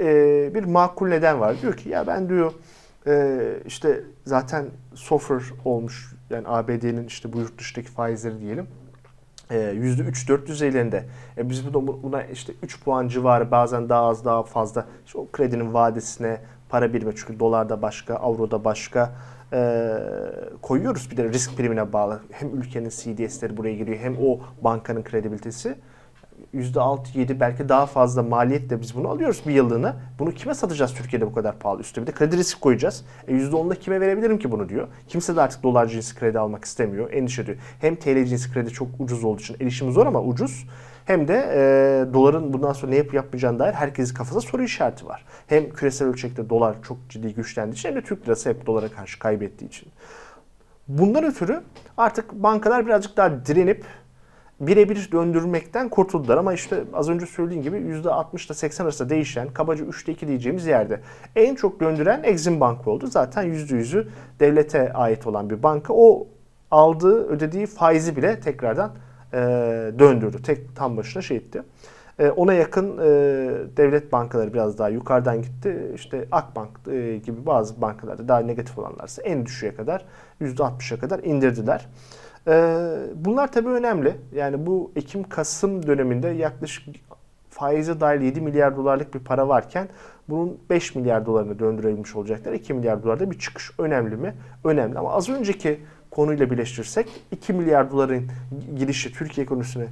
e, 0.00 0.50
bir 0.54 0.64
makul 0.64 1.08
neden 1.08 1.40
var. 1.40 1.56
Diyor 1.62 1.76
ki 1.76 1.88
ya 1.88 2.06
ben 2.06 2.28
diyor 2.28 2.52
e, 3.06 3.40
işte 3.66 4.00
zaten 4.26 4.66
sofer 4.94 5.42
olmuş 5.64 6.14
yani 6.30 6.48
ABD'nin 6.48 7.06
işte 7.06 7.32
bu 7.32 7.38
yurt 7.38 7.58
dışındaki 7.58 7.90
faizleri 7.90 8.40
diyelim. 8.40 8.66
%3-4 9.50 10.46
düzeylerinde. 10.46 11.04
E 11.38 11.50
biz 11.50 11.74
buna 12.02 12.22
işte 12.22 12.52
3 12.62 12.84
puan 12.84 13.08
civarı 13.08 13.50
bazen 13.50 13.88
daha 13.88 14.02
az 14.02 14.24
daha 14.24 14.42
fazla 14.42 14.86
işte 15.06 15.18
o 15.18 15.28
kredinin 15.32 15.74
vadesine 15.74 16.40
para 16.68 16.92
birimi 16.92 17.12
çünkü 17.16 17.40
dolarda 17.40 17.82
başka, 17.82 18.14
avroda 18.14 18.64
başka 18.64 19.12
e, 19.52 19.98
koyuyoruz. 20.62 21.10
Bir 21.10 21.16
de 21.16 21.28
risk 21.28 21.56
primine 21.56 21.92
bağlı. 21.92 22.20
Hem 22.30 22.58
ülkenin 22.58 22.88
CDS'leri 22.88 23.56
buraya 23.56 23.74
giriyor 23.74 23.98
hem 23.98 24.16
o 24.16 24.40
bankanın 24.62 25.02
kredibilitesi. 25.02 25.74
%6-7 26.54 27.40
belki 27.40 27.68
daha 27.68 27.86
fazla 27.86 28.22
maliyetle 28.22 28.80
biz 28.80 28.96
bunu 28.96 29.08
alıyoruz 29.08 29.42
bir 29.46 29.52
yıllığına. 29.52 29.96
Bunu 30.18 30.32
kime 30.32 30.54
satacağız 30.54 30.94
Türkiye'de 30.94 31.26
bu 31.26 31.32
kadar 31.32 31.58
pahalı? 31.58 31.80
Üstüne 31.80 32.06
bir 32.06 32.12
de 32.12 32.16
kredi 32.16 32.36
risk 32.36 32.60
koyacağız. 32.60 33.04
E 33.28 33.32
%10'da 33.32 33.74
kime 33.74 34.00
verebilirim 34.00 34.38
ki 34.38 34.52
bunu 34.52 34.68
diyor. 34.68 34.88
Kimse 35.08 35.36
de 35.36 35.40
artık 35.40 35.62
dolar 35.62 35.86
cinsi 35.86 36.14
kredi 36.14 36.38
almak 36.38 36.64
istemiyor. 36.64 37.12
Endişe 37.12 37.42
ediyor. 37.42 37.58
Hem 37.80 37.96
TL 37.96 38.24
cinsi 38.24 38.52
kredi 38.52 38.70
çok 38.70 38.88
ucuz 38.98 39.24
olduğu 39.24 39.40
için 39.40 39.56
erişimi 39.60 39.92
zor 39.92 40.06
ama 40.06 40.22
ucuz. 40.22 40.66
Hem 41.04 41.28
de 41.28 41.34
e, 41.34 42.14
doların 42.14 42.52
bundan 42.52 42.72
sonra 42.72 42.90
ne 42.90 42.96
yapıp 42.96 43.14
yapmayacağına 43.14 43.58
dair 43.58 43.72
herkesin 43.72 44.14
kafasında 44.14 44.40
soru 44.40 44.62
işareti 44.62 45.06
var. 45.06 45.24
Hem 45.46 45.70
küresel 45.70 46.08
ölçekte 46.08 46.50
dolar 46.50 46.76
çok 46.82 46.98
ciddi 47.08 47.34
güçlendiği 47.34 47.74
için 47.74 47.88
hem 47.88 47.96
de 47.96 48.02
Türk 48.02 48.26
lirası 48.26 48.50
hep 48.50 48.66
dolara 48.66 48.88
karşı 48.88 49.18
kaybettiği 49.18 49.68
için. 49.68 49.88
Bundan 50.88 51.24
ötürü 51.24 51.62
artık 51.96 52.32
bankalar 52.32 52.86
birazcık 52.86 53.16
daha 53.16 53.46
direnip 53.46 53.84
birebir 54.66 55.08
döndürmekten 55.12 55.88
kurtuldular. 55.88 56.36
Ama 56.36 56.52
işte 56.54 56.84
az 56.92 57.08
önce 57.08 57.26
söylediğim 57.26 57.62
gibi 57.62 57.76
%60 57.76 58.46
ile 58.46 58.54
80 58.54 58.84
arasında 58.84 59.08
değişen 59.08 59.48
kabaca 59.48 59.84
3'te 59.84 60.12
2 60.12 60.28
diyeceğimiz 60.28 60.66
yerde 60.66 61.00
en 61.36 61.54
çok 61.54 61.80
döndüren 61.80 62.22
Exim 62.24 62.60
Bank 62.60 62.88
oldu. 62.88 63.06
Zaten 63.06 63.46
%100'ü 63.46 64.06
devlete 64.40 64.92
ait 64.92 65.26
olan 65.26 65.50
bir 65.50 65.62
banka. 65.62 65.94
O 65.94 66.26
aldığı 66.70 67.28
ödediği 67.28 67.66
faizi 67.66 68.16
bile 68.16 68.40
tekrardan 68.40 68.92
e, 69.32 69.38
döndürdü. 69.98 70.42
Tek 70.42 70.76
tam 70.76 70.96
başına 70.96 71.22
şey 71.22 71.36
etti. 71.36 71.62
E, 72.18 72.30
ona 72.30 72.52
yakın 72.54 72.98
e, 72.98 73.04
devlet 73.76 74.12
bankaları 74.12 74.54
biraz 74.54 74.78
daha 74.78 74.88
yukarıdan 74.88 75.42
gitti. 75.42 75.92
İşte 75.94 76.28
Akbank 76.32 76.70
e, 76.90 77.16
gibi 77.16 77.46
bazı 77.46 77.80
bankalarda 77.80 78.28
daha 78.28 78.40
negatif 78.40 78.78
olanlarsa 78.78 79.22
en 79.22 79.46
düşüğe 79.46 79.74
kadar 79.74 80.04
%60'a 80.40 80.98
kadar 80.98 81.18
indirdiler. 81.18 81.86
E, 82.48 82.52
bunlar 83.14 83.52
tabii 83.52 83.68
önemli. 83.68 84.16
Yani 84.34 84.66
bu 84.66 84.92
Ekim-Kasım 84.96 85.86
döneminde 85.86 86.28
yaklaşık 86.28 86.84
faize 87.50 88.00
dahil 88.00 88.20
7 88.20 88.40
milyar 88.40 88.76
dolarlık 88.76 89.14
bir 89.14 89.20
para 89.20 89.48
varken 89.48 89.88
bunun 90.28 90.58
5 90.70 90.94
milyar 90.94 91.26
dolarını 91.26 91.58
döndürebilmiş 91.58 92.16
olacaklar. 92.16 92.52
2 92.52 92.74
milyar 92.74 93.02
dolarda 93.02 93.30
bir 93.30 93.38
çıkış 93.38 93.70
önemli 93.78 94.16
mi? 94.16 94.34
Önemli 94.64 94.98
ama 94.98 95.12
az 95.12 95.28
önceki 95.28 95.80
konuyla 96.10 96.50
birleştirirsek 96.50 97.08
2 97.30 97.52
milyar 97.52 97.90
doların 97.90 98.22
girişi 98.76 99.12
Türkiye 99.12 99.44
ekonomisine 99.44 99.86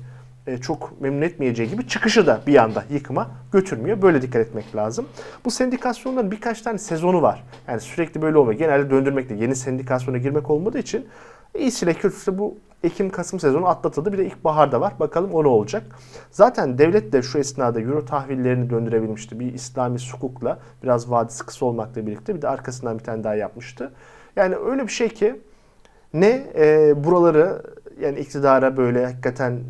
e, 0.46 0.58
çok 0.58 1.00
memnun 1.00 1.22
etmeyeceği 1.22 1.70
gibi 1.70 1.88
çıkışı 1.88 2.26
da 2.26 2.40
bir 2.46 2.56
anda 2.56 2.84
yıkıma 2.90 3.30
götürmüyor. 3.52 4.02
Böyle 4.02 4.22
dikkat 4.22 4.46
etmek 4.46 4.76
lazım. 4.76 5.06
Bu 5.44 5.50
sendikasyonların 5.50 6.30
birkaç 6.30 6.62
tane 6.62 6.78
sezonu 6.78 7.22
var. 7.22 7.44
Yani 7.68 7.80
sürekli 7.80 8.22
böyle 8.22 8.38
olmuyor. 8.38 8.58
Genelde 8.58 8.90
döndürmekle 8.90 9.34
yeni 9.34 9.56
sendikasyona 9.56 10.18
girmek 10.18 10.50
olmadığı 10.50 10.78
için 10.78 11.06
iyisiyle 11.54 11.94
kötüsü 11.94 12.38
bu 12.38 12.56
Ekim-Kasım 12.84 13.40
sezonu 13.40 13.68
atlatıldı. 13.68 14.12
Bir 14.12 14.18
de 14.18 14.26
ilkbaharda 14.26 14.80
var. 14.80 14.92
Bakalım 15.00 15.34
o 15.34 15.44
ne 15.44 15.48
olacak. 15.48 15.82
Zaten 16.30 16.78
devlet 16.78 17.12
de 17.12 17.22
şu 17.22 17.38
esnada 17.38 17.80
euro 17.80 18.04
tahvillerini 18.04 18.70
döndürebilmişti. 18.70 19.40
Bir 19.40 19.54
İslami 19.54 19.98
sukukla 19.98 20.58
biraz 20.82 21.10
vadisi 21.10 21.46
kısa 21.46 21.66
olmakla 21.66 22.06
birlikte 22.06 22.34
bir 22.34 22.42
de 22.42 22.48
arkasından 22.48 22.98
bir 22.98 23.04
tane 23.04 23.24
daha 23.24 23.34
yapmıştı. 23.34 23.92
Yani 24.36 24.56
öyle 24.56 24.82
bir 24.82 24.92
şey 24.92 25.08
ki 25.08 25.40
ne 26.14 26.46
e, 26.54 26.94
buraları 27.04 27.62
yani 28.00 28.18
iktidara 28.18 28.76
böyle 28.76 29.04
hakikaten 29.06 29.60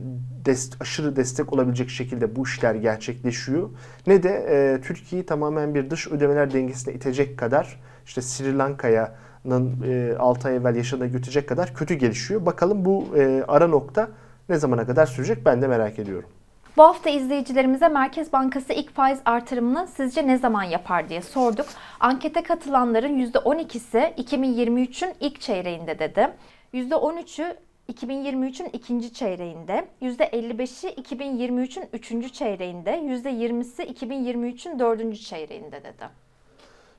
dest, 0.44 0.82
aşırı 0.82 1.16
destek 1.16 1.52
olabilecek 1.52 1.90
şekilde 1.90 2.36
bu 2.36 2.42
işler 2.42 2.74
gerçekleşiyor. 2.74 3.70
Ne 4.06 4.22
de 4.22 4.46
e, 4.50 4.80
Türkiye'yi 4.80 5.26
tamamen 5.26 5.74
bir 5.74 5.90
dış 5.90 6.08
ödemeler 6.08 6.52
dengesine 6.52 6.94
itecek 6.94 7.38
kadar 7.38 7.80
işte 8.06 8.22
Sri 8.22 8.58
Lanka'nın 8.58 9.82
e, 9.86 10.16
6 10.18 10.48
ay 10.48 10.56
evvel 10.56 10.76
yaşadığı 10.76 11.06
götürecek 11.06 11.48
kadar 11.48 11.74
kötü 11.74 11.94
gelişiyor. 11.94 12.46
Bakalım 12.46 12.84
bu 12.84 13.06
e, 13.16 13.44
ara 13.48 13.66
nokta 13.66 14.08
ne 14.48 14.56
zamana 14.56 14.86
kadar 14.86 15.06
sürecek 15.06 15.44
ben 15.44 15.62
de 15.62 15.66
merak 15.66 15.98
ediyorum. 15.98 16.28
Bu 16.76 16.82
hafta 16.82 17.10
izleyicilerimize 17.10 17.88
Merkez 17.88 18.32
Bankası 18.32 18.72
ilk 18.72 18.94
faiz 18.94 19.18
artırımını 19.24 19.88
sizce 19.96 20.26
ne 20.26 20.38
zaman 20.38 20.62
yapar 20.62 21.08
diye 21.08 21.22
sorduk. 21.22 21.66
Ankete 22.00 22.42
katılanların 22.42 23.18
%12'si 23.18 24.14
2023'ün 24.14 25.14
ilk 25.20 25.40
çeyreğinde 25.40 25.98
dedi. 25.98 26.28
%13'ü 26.74 27.56
2023'ün 27.88 28.66
ikinci 28.72 29.12
çeyreğinde, 29.12 29.88
%55'i 30.02 31.02
2023'ün 31.02 31.88
üçüncü 31.92 32.32
çeyreğinde, 32.32 32.90
%20'si 32.90 33.82
2023'ün 33.82 34.78
dördüncü 34.78 35.18
çeyreğinde 35.18 35.84
dedi. 35.84 36.08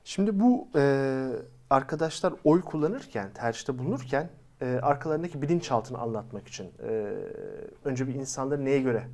Şimdi 0.04 0.40
bu 0.40 0.68
e, 0.76 1.26
arkadaşlar 1.70 2.34
oy 2.44 2.62
kullanırken, 2.62 3.30
tercihte 3.32 3.78
bulunurken 3.78 4.30
e, 4.60 4.66
arkalarındaki 4.82 5.42
bilinçaltını 5.42 5.98
anlatmak 5.98 6.48
için 6.48 6.72
e, 6.82 7.14
önce 7.84 8.08
bir 8.08 8.14
insanları 8.14 8.64
neye 8.64 8.80
göre 8.80 9.04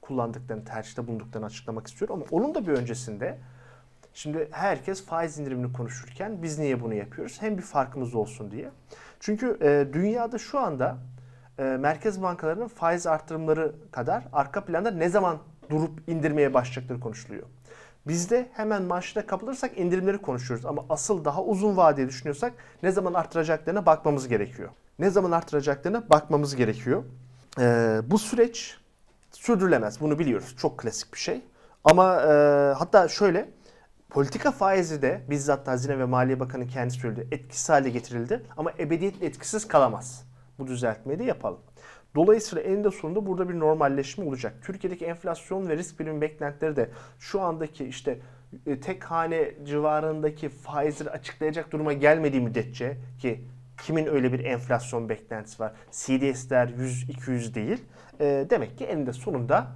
kullandıklarını, 0.00 0.64
tercihte 0.64 1.06
bulunduklarını 1.06 1.46
açıklamak 1.46 1.86
istiyorum. 1.86 2.16
Ama 2.16 2.26
onun 2.30 2.54
da 2.54 2.66
bir 2.66 2.72
öncesinde 2.72 3.38
şimdi 4.14 4.48
herkes 4.50 5.06
faiz 5.06 5.38
indirimini 5.38 5.72
konuşurken 5.72 6.42
biz 6.42 6.58
niye 6.58 6.80
bunu 6.80 6.94
yapıyoruz? 6.94 7.42
Hem 7.42 7.58
bir 7.58 7.62
farkımız 7.62 8.14
olsun 8.14 8.50
diye. 8.50 8.70
Çünkü 9.20 9.58
e, 9.62 9.92
dünyada 9.92 10.38
şu 10.38 10.58
anda 10.58 10.96
e, 11.58 11.62
merkez 11.62 12.22
bankalarının 12.22 12.68
faiz 12.68 13.06
arttırımları 13.06 13.74
kadar 13.92 14.24
arka 14.32 14.64
planda 14.64 14.90
ne 14.90 15.08
zaman 15.08 15.38
durup 15.70 16.08
indirmeye 16.08 16.54
başlayacakları 16.54 17.00
konuşuluyor. 17.00 17.46
Bizde 18.06 18.48
hemen 18.52 18.82
maaşla 18.82 19.26
kapılırsak 19.26 19.78
indirimleri 19.78 20.18
konuşuyoruz 20.18 20.66
ama 20.66 20.84
asıl 20.88 21.24
daha 21.24 21.44
uzun 21.44 21.76
vadeli 21.76 22.08
düşünüyorsak 22.08 22.52
ne 22.82 22.90
zaman 22.90 23.14
arttıracaklarına 23.14 23.86
bakmamız 23.86 24.28
gerekiyor. 24.28 24.68
Ne 24.98 25.10
zaman 25.10 25.30
arttıracaklarına 25.30 26.10
bakmamız 26.10 26.56
gerekiyor. 26.56 27.04
Ee, 27.60 28.00
bu 28.06 28.18
süreç 28.18 28.78
sürdürülemez. 29.32 30.00
Bunu 30.00 30.18
biliyoruz. 30.18 30.54
Çok 30.58 30.78
klasik 30.78 31.14
bir 31.14 31.18
şey. 31.18 31.40
Ama 31.84 32.22
e, 32.22 32.28
hatta 32.78 33.08
şöyle 33.08 33.50
politika 34.14 34.50
faizi 34.50 35.02
de 35.02 35.20
bizzat 35.30 35.68
Hazine 35.68 35.98
ve 35.98 36.04
Maliye 36.04 36.40
Bakanı 36.40 36.66
kendisi 36.66 37.00
söyledi. 37.00 37.28
Etkisiz 37.30 37.68
hale 37.68 37.90
getirildi 37.90 38.42
ama 38.56 38.72
ebediyetle 38.78 39.26
etkisiz 39.26 39.68
kalamaz. 39.68 40.24
Bu 40.58 40.66
düzeltmeyi 40.66 41.18
de 41.18 41.24
yapalım. 41.24 41.60
Dolayısıyla 42.14 42.62
eninde 42.64 42.90
sonunda 42.90 43.26
burada 43.26 43.48
bir 43.48 43.58
normalleşme 43.58 44.24
olacak. 44.24 44.54
Türkiye'deki 44.62 45.04
enflasyon 45.04 45.68
ve 45.68 45.76
risk 45.76 46.00
birimi 46.00 46.20
beklentileri 46.20 46.76
de 46.76 46.90
şu 47.18 47.40
andaki 47.40 47.84
işte 47.84 48.18
e, 48.66 48.80
tek 48.80 49.04
hane 49.04 49.54
civarındaki 49.64 50.48
faizleri 50.48 51.10
açıklayacak 51.10 51.72
duruma 51.72 51.92
gelmediği 51.92 52.42
müddetçe 52.42 52.96
ki 53.18 53.44
kimin 53.82 54.06
öyle 54.06 54.32
bir 54.32 54.44
enflasyon 54.44 55.08
beklentisi 55.08 55.62
var? 55.62 55.72
CDS'ler 55.90 56.68
100-200 56.68 57.54
değil. 57.54 57.84
E, 58.20 58.46
demek 58.50 58.78
ki 58.78 58.84
eninde 58.84 59.12
sonunda 59.12 59.66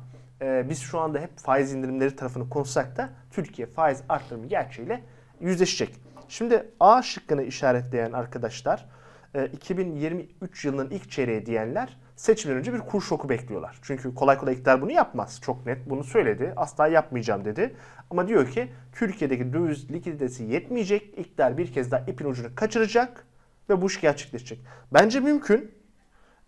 e, 0.43 0.67
biz 0.69 0.81
şu 0.81 0.99
anda 0.99 1.19
hep 1.19 1.39
faiz 1.39 1.73
indirimleri 1.73 2.17
tarafını 2.17 2.49
konuşsak 2.49 2.97
da 2.97 3.09
Türkiye 3.31 3.69
faiz 3.69 4.03
arttırımı 4.09 4.47
gerçeğiyle 4.47 5.03
yüzleşecek. 5.41 5.95
Şimdi 6.29 6.67
A 6.81 7.03
şıkkını 7.03 7.43
işaretleyen 7.43 8.13
arkadaşlar 8.13 8.87
e, 9.35 9.47
2023 9.47 10.65
yılının 10.65 10.91
ilk 10.91 11.11
çeyreği 11.11 11.47
diyenler 11.47 11.97
seçimden 12.17 12.59
önce 12.59 12.75
bir 12.75 12.79
kur 12.79 13.03
şoku 13.03 13.29
bekliyorlar. 13.29 13.79
Çünkü 13.83 14.15
kolay 14.15 14.39
kolay 14.39 14.55
iktidar 14.55 14.83
bunu 14.83 14.93
yapmaz. 14.93 15.41
Çok 15.43 15.67
net 15.67 15.91
bunu 15.91 16.05
söyledi. 16.05 16.53
Asla 16.57 16.87
yapmayacağım 16.87 17.45
dedi. 17.45 17.77
Ama 18.11 18.29
diyor 18.29 18.51
ki 18.51 18.69
Türkiye'deki 18.93 19.53
döviz 19.53 19.91
likiditesi 19.91 20.45
yetmeyecek. 20.45 21.19
İktidar 21.19 21.59
bir 21.59 21.73
kez 21.73 21.91
daha 21.91 22.01
ipin 22.01 22.25
ucunu 22.25 22.55
kaçıracak 22.55 23.27
ve 23.71 23.83
bu 23.83 23.87
iş 23.87 24.01
gerçekleşecek. 24.01 24.61
Bence 24.93 25.21
mümkün. 25.21 25.79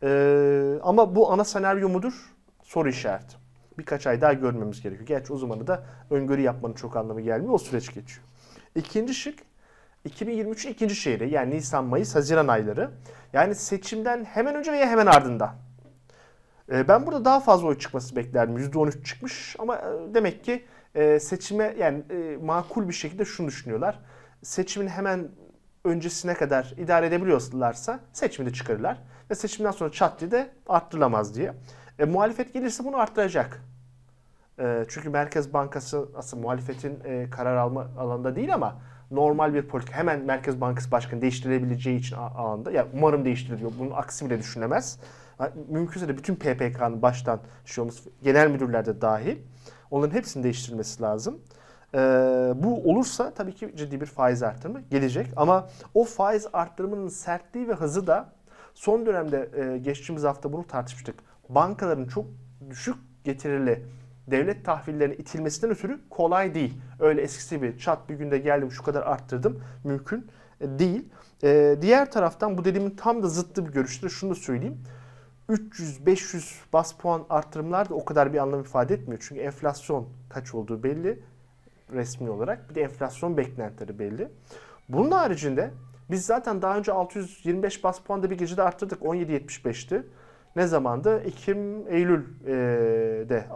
Ee, 0.03 0.79
ama 0.83 1.15
bu 1.17 1.33
ana 1.33 1.45
senaryo 1.45 1.89
mudur? 1.89 2.13
Soru 2.63 2.89
işareti. 2.89 3.50
Birkaç 3.81 4.07
ay 4.07 4.21
daha 4.21 4.33
görmemiz 4.33 4.83
gerekiyor. 4.83 5.07
Gerçi 5.07 5.33
o 5.33 5.37
zamanı 5.37 5.67
da 5.67 5.83
öngörü 6.11 6.41
yapmanın 6.41 6.75
çok 6.75 6.97
anlamı 6.97 7.21
gelmiyor. 7.21 7.53
O 7.53 7.59
süreç 7.59 7.95
geçiyor. 7.95 8.23
İkinci 8.75 9.15
şık 9.15 9.39
2023'ün 10.09 10.73
ikinci 10.73 10.95
çeyreği 10.95 11.33
yani 11.33 11.55
Nisan, 11.55 11.85
Mayıs, 11.85 12.15
Haziran 12.15 12.49
ayları. 12.49 12.91
Yani 13.33 13.55
seçimden 13.55 14.25
hemen 14.25 14.55
önce 14.55 14.73
veya 14.73 14.87
hemen 14.87 15.07
ardından. 15.07 15.55
Ee, 16.73 16.89
ben 16.89 17.07
burada 17.07 17.25
daha 17.25 17.41
fazla 17.41 17.67
oy 17.67 17.79
çıkması 17.79 18.17
beklerdim. 18.17 18.59
%13 18.59 19.05
çıkmış 19.05 19.57
ama 19.59 19.77
e, 19.77 20.15
demek 20.15 20.45
ki 20.45 20.65
e, 20.95 21.21
seçime 21.21 21.75
yani 21.79 22.03
e, 22.11 22.37
makul 22.43 22.89
bir 22.89 22.95
şekilde 22.95 23.25
şunu 23.25 23.47
düşünüyorlar. 23.47 23.99
Seçimin 24.43 24.89
hemen 24.89 25.29
öncesine 25.85 26.35
kadar 26.35 26.75
idare 26.79 27.07
edebiliyorlarsa 27.07 28.01
seçimi 28.13 28.49
de 28.49 28.53
çıkarırlar. 28.53 28.99
Ve 29.31 29.35
seçimden 29.35 29.71
sonra 29.71 29.93
çat 29.93 30.21
diye 30.21 30.31
de 30.31 30.51
arttırılamaz 30.69 31.35
diye. 31.35 31.55
E, 32.01 32.05
muhalefet 32.05 32.53
gelirse 32.53 32.85
bunu 32.85 32.97
arttıracak. 32.97 33.63
E, 34.59 34.85
çünkü 34.89 35.11
Merkez 35.11 35.53
Bankası 35.53 36.09
aslında 36.17 36.43
muhalefetin 36.43 36.99
e, 37.05 37.31
karar 37.31 37.57
alma 37.57 37.87
alanında 37.99 38.37
değil 38.37 38.55
ama 38.55 38.77
normal 39.11 39.55
bir 39.55 39.63
politika 39.63 39.97
hemen 39.99 40.21
Merkez 40.21 40.61
Bankası 40.61 40.91
Başkanı 40.91 41.23
değiştirebileceği 41.23 41.99
için 41.99 42.17
alanda. 42.17 42.71
Ya 42.71 42.87
umarım 42.95 43.25
değiştiriliyor. 43.25 43.73
Bunun 43.79 43.91
aksi 43.91 44.27
bile 44.27 44.39
düşünülemez. 44.39 44.99
Mümkünse 45.69 46.09
de 46.09 46.17
bütün 46.17 46.35
PPK'nın 46.35 47.03
baştan 47.03 47.41
şu 47.65 47.83
olması, 47.83 48.11
genel 48.23 48.51
müdürler 48.51 48.87
de 48.87 49.01
dahil. 49.01 49.37
Onların 49.91 50.15
hepsinin 50.15 50.45
değiştirilmesi 50.45 51.03
lazım. 51.03 51.39
Ee, 51.95 51.99
bu 52.55 52.91
olursa 52.91 53.31
tabii 53.31 53.55
ki 53.55 53.73
ciddi 53.77 54.01
bir 54.01 54.07
faiz 54.07 54.43
arttırımı 54.43 54.81
gelecek. 54.81 55.27
Ama 55.37 55.69
o 55.95 56.05
faiz 56.05 56.47
arttırımının 56.53 57.09
sertliği 57.09 57.69
ve 57.69 57.73
hızı 57.73 58.07
da 58.07 58.33
son 58.75 59.07
dönemde 59.07 59.51
e, 59.55 59.79
geçtiğimiz 59.79 60.25
hafta 60.25 60.53
bunu 60.53 60.67
tartışmıştık. 60.67 61.30
Bankaların 61.55 62.07
çok 62.07 62.27
düşük 62.71 62.97
getirili 63.25 63.83
devlet 64.31 64.65
tahvillerine 64.65 65.15
itilmesinden 65.15 65.71
ötürü 65.71 66.01
kolay 66.11 66.55
değil. 66.55 66.81
Öyle 66.99 67.23
eskisi 67.23 67.57
gibi 67.57 67.79
çat 67.79 68.09
bir 68.09 68.15
günde 68.15 68.39
geldim 68.39 68.73
şu 68.73 68.83
kadar 68.83 69.03
arttırdım 69.03 69.61
mümkün 69.85 70.27
e, 70.61 70.79
değil. 70.79 71.09
Ee, 71.43 71.77
diğer 71.81 72.11
taraftan 72.11 72.59
bu 72.59 72.65
dediğimin 72.65 72.97
tam 72.97 73.23
da 73.23 73.29
zıttı 73.29 73.67
bir 73.67 73.73
görüştür. 73.73 74.11
Şunu 74.11 74.31
da 74.31 74.35
söyleyeyim. 74.35 74.79
300-500 75.49 76.55
bas 76.73 76.93
puan 76.93 77.27
arttırımlar 77.31 77.89
da 77.89 77.95
o 77.95 78.05
kadar 78.05 78.33
bir 78.33 78.39
anlam 78.39 78.61
ifade 78.61 78.95
etmiyor. 78.95 79.23
Çünkü 79.29 79.41
enflasyon 79.41 80.09
kaç 80.29 80.55
olduğu 80.55 80.83
belli 80.83 81.23
resmi 81.93 82.31
olarak. 82.31 82.71
Bir 82.71 82.75
de 82.75 82.83
enflasyon 82.83 83.37
beklentileri 83.37 83.99
belli. 83.99 84.29
Bunun 84.89 85.11
haricinde 85.11 85.71
biz 86.11 86.27
zaten 86.27 86.63
daha 86.63 86.79
önce 86.79 86.93
625 86.93 87.85
bas 87.85 88.01
puanda 88.01 88.31
bir 88.31 88.39
gecede 88.39 88.63
arttırdık. 88.63 89.03
17.75'ti. 89.03 90.07
Ne 90.57 90.67
zamandı? 90.67 91.21
Ekim, 91.21 91.89
Eylül'de 91.89 93.47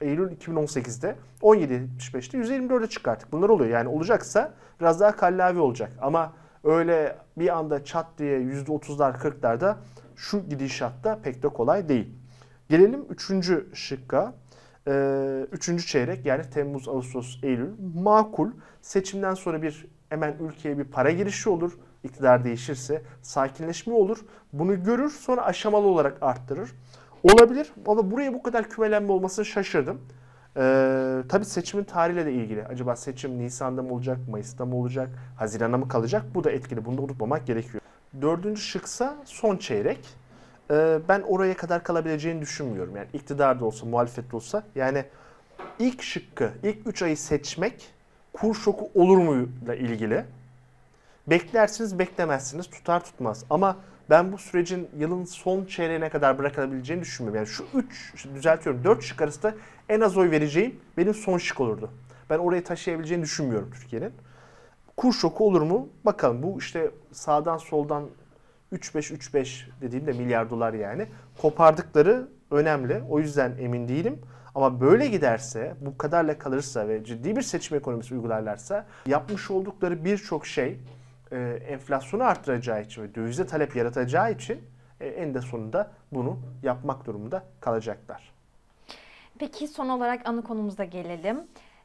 Eylül 0.00 0.30
2018'de 0.30 1.16
17.75'te 1.42 2.38
124'e 2.38 2.86
çıkarttık. 2.86 3.32
Bunlar 3.32 3.48
oluyor. 3.48 3.70
Yani 3.70 3.88
olacaksa 3.88 4.54
biraz 4.80 5.00
daha 5.00 5.16
kallavi 5.16 5.58
olacak. 5.58 5.92
Ama 6.00 6.32
öyle 6.64 7.16
bir 7.36 7.56
anda 7.58 7.84
çat 7.84 8.06
diye 8.18 8.40
%30'lar 8.40 9.18
40'larda 9.18 9.76
şu 10.16 10.48
gidişatta 10.48 11.18
pek 11.22 11.42
de 11.42 11.48
kolay 11.48 11.88
değil. 11.88 12.14
Gelelim 12.68 13.06
üçüncü 13.10 13.68
şıkka. 13.74 14.34
Ee, 14.88 15.46
üçüncü 15.52 15.86
çeyrek 15.86 16.26
yani 16.26 16.42
Temmuz, 16.50 16.88
Ağustos, 16.88 17.38
Eylül 17.42 17.70
makul. 17.94 18.50
Seçimden 18.82 19.34
sonra 19.34 19.62
bir 19.62 19.86
hemen 20.08 20.36
ülkeye 20.40 20.78
bir 20.78 20.84
para 20.84 21.10
girişi 21.10 21.48
olur. 21.48 21.72
İktidar 22.04 22.44
değişirse 22.44 23.02
sakinleşme 23.22 23.94
olur. 23.94 24.18
Bunu 24.52 24.84
görür 24.84 25.10
sonra 25.10 25.44
aşamalı 25.44 25.86
olarak 25.86 26.18
arttırır. 26.20 26.70
Olabilir 27.22 27.72
ama 27.86 28.10
buraya 28.10 28.34
bu 28.34 28.42
kadar 28.42 28.68
kümelenme 28.68 29.12
olmasını 29.12 29.44
şaşırdım. 29.44 30.00
Ee, 30.56 31.22
tabii 31.28 31.44
seçimin 31.44 31.84
tarihiyle 31.84 32.26
de 32.26 32.32
ilgili. 32.32 32.66
Acaba 32.66 32.96
seçim 32.96 33.38
Nisan'da 33.38 33.82
mı 33.82 33.94
olacak, 33.94 34.18
Mayıs'ta 34.30 34.66
mı 34.66 34.76
olacak, 34.76 35.08
Haziran'da 35.36 35.78
mı 35.78 35.88
kalacak? 35.88 36.24
Bu 36.34 36.44
da 36.44 36.50
etkili. 36.50 36.84
Bunu 36.84 36.98
da 36.98 37.02
unutmamak 37.02 37.46
gerekiyor. 37.46 37.82
Dördüncü 38.20 38.62
şıksa 38.62 39.16
son 39.24 39.56
çeyrek. 39.56 40.08
Ee, 40.70 40.98
ben 41.08 41.20
oraya 41.20 41.56
kadar 41.56 41.84
kalabileceğini 41.84 42.40
düşünmüyorum. 42.40 42.96
Yani 42.96 43.08
iktidar 43.12 43.60
da 43.60 43.64
olsa, 43.64 43.86
muhalefet 43.86 44.32
de 44.32 44.36
olsa. 44.36 44.62
Yani 44.74 45.04
ilk 45.78 46.02
şıkkı, 46.02 46.50
ilk 46.62 46.86
3 46.86 47.02
ayı 47.02 47.16
seçmek 47.16 47.94
kur 48.32 48.54
şoku 48.54 48.90
olur 48.94 49.18
mu 49.18 49.48
ile 49.64 49.78
ilgili. 49.78 50.24
Beklersiniz, 51.30 51.98
beklemezsiniz, 51.98 52.70
tutar 52.70 53.04
tutmaz. 53.04 53.44
Ama 53.50 53.76
ben 54.10 54.32
bu 54.32 54.38
sürecin 54.38 54.88
yılın 54.98 55.24
son 55.24 55.64
çeyreğine 55.64 56.08
kadar 56.08 56.38
bırakabileceğini 56.38 57.02
düşünmüyorum. 57.02 57.36
Yani 57.36 57.46
şu 57.48 57.64
3, 57.74 58.26
düzeltiyorum 58.34 58.84
4 58.84 59.02
şık 59.02 59.22
arasında 59.22 59.54
en 59.88 60.00
az 60.00 60.16
oy 60.16 60.30
vereceğim 60.30 60.80
benim 60.96 61.14
son 61.14 61.38
şık 61.38 61.60
olurdu. 61.60 61.90
Ben 62.30 62.38
orayı 62.38 62.64
taşıyabileceğini 62.64 63.22
düşünmüyorum 63.22 63.70
Türkiye'nin. 63.70 64.12
Kur 64.96 65.12
şoku 65.12 65.46
olur 65.46 65.62
mu? 65.62 65.88
Bakalım 66.04 66.42
bu 66.42 66.58
işte 66.58 66.90
sağdan 67.12 67.56
soldan 67.56 68.08
3-5-3-5 68.72 69.66
dediğimde 69.80 70.12
milyar 70.12 70.50
dolar 70.50 70.72
yani 70.72 71.06
kopardıkları 71.42 72.28
önemli. 72.50 73.02
O 73.10 73.18
yüzden 73.18 73.56
emin 73.58 73.88
değilim. 73.88 74.18
Ama 74.54 74.80
böyle 74.80 75.06
giderse, 75.06 75.74
bu 75.80 75.98
kadarla 75.98 76.38
kalırsa 76.38 76.88
ve 76.88 77.04
ciddi 77.04 77.36
bir 77.36 77.42
seçim 77.42 77.76
ekonomisi 77.76 78.14
uygularlarsa 78.14 78.86
yapmış 79.06 79.50
oldukları 79.50 80.04
birçok 80.04 80.46
şey 80.46 80.78
e, 81.32 81.38
enflasyonu 81.68 82.24
arttıracağı 82.24 82.82
için 82.82 83.02
ve 83.02 83.14
dövize 83.14 83.46
talep 83.46 83.76
yaratacağı 83.76 84.32
için 84.32 84.60
e, 85.00 85.08
en 85.08 85.34
de 85.34 85.40
sonunda 85.40 85.90
bunu 86.12 86.38
yapmak 86.62 87.06
durumunda 87.06 87.44
kalacaklar. 87.60 88.32
Peki 89.38 89.68
son 89.68 89.88
olarak 89.88 90.28
ana 90.28 90.42
konumuza 90.42 90.84
gelelim. 90.84 91.40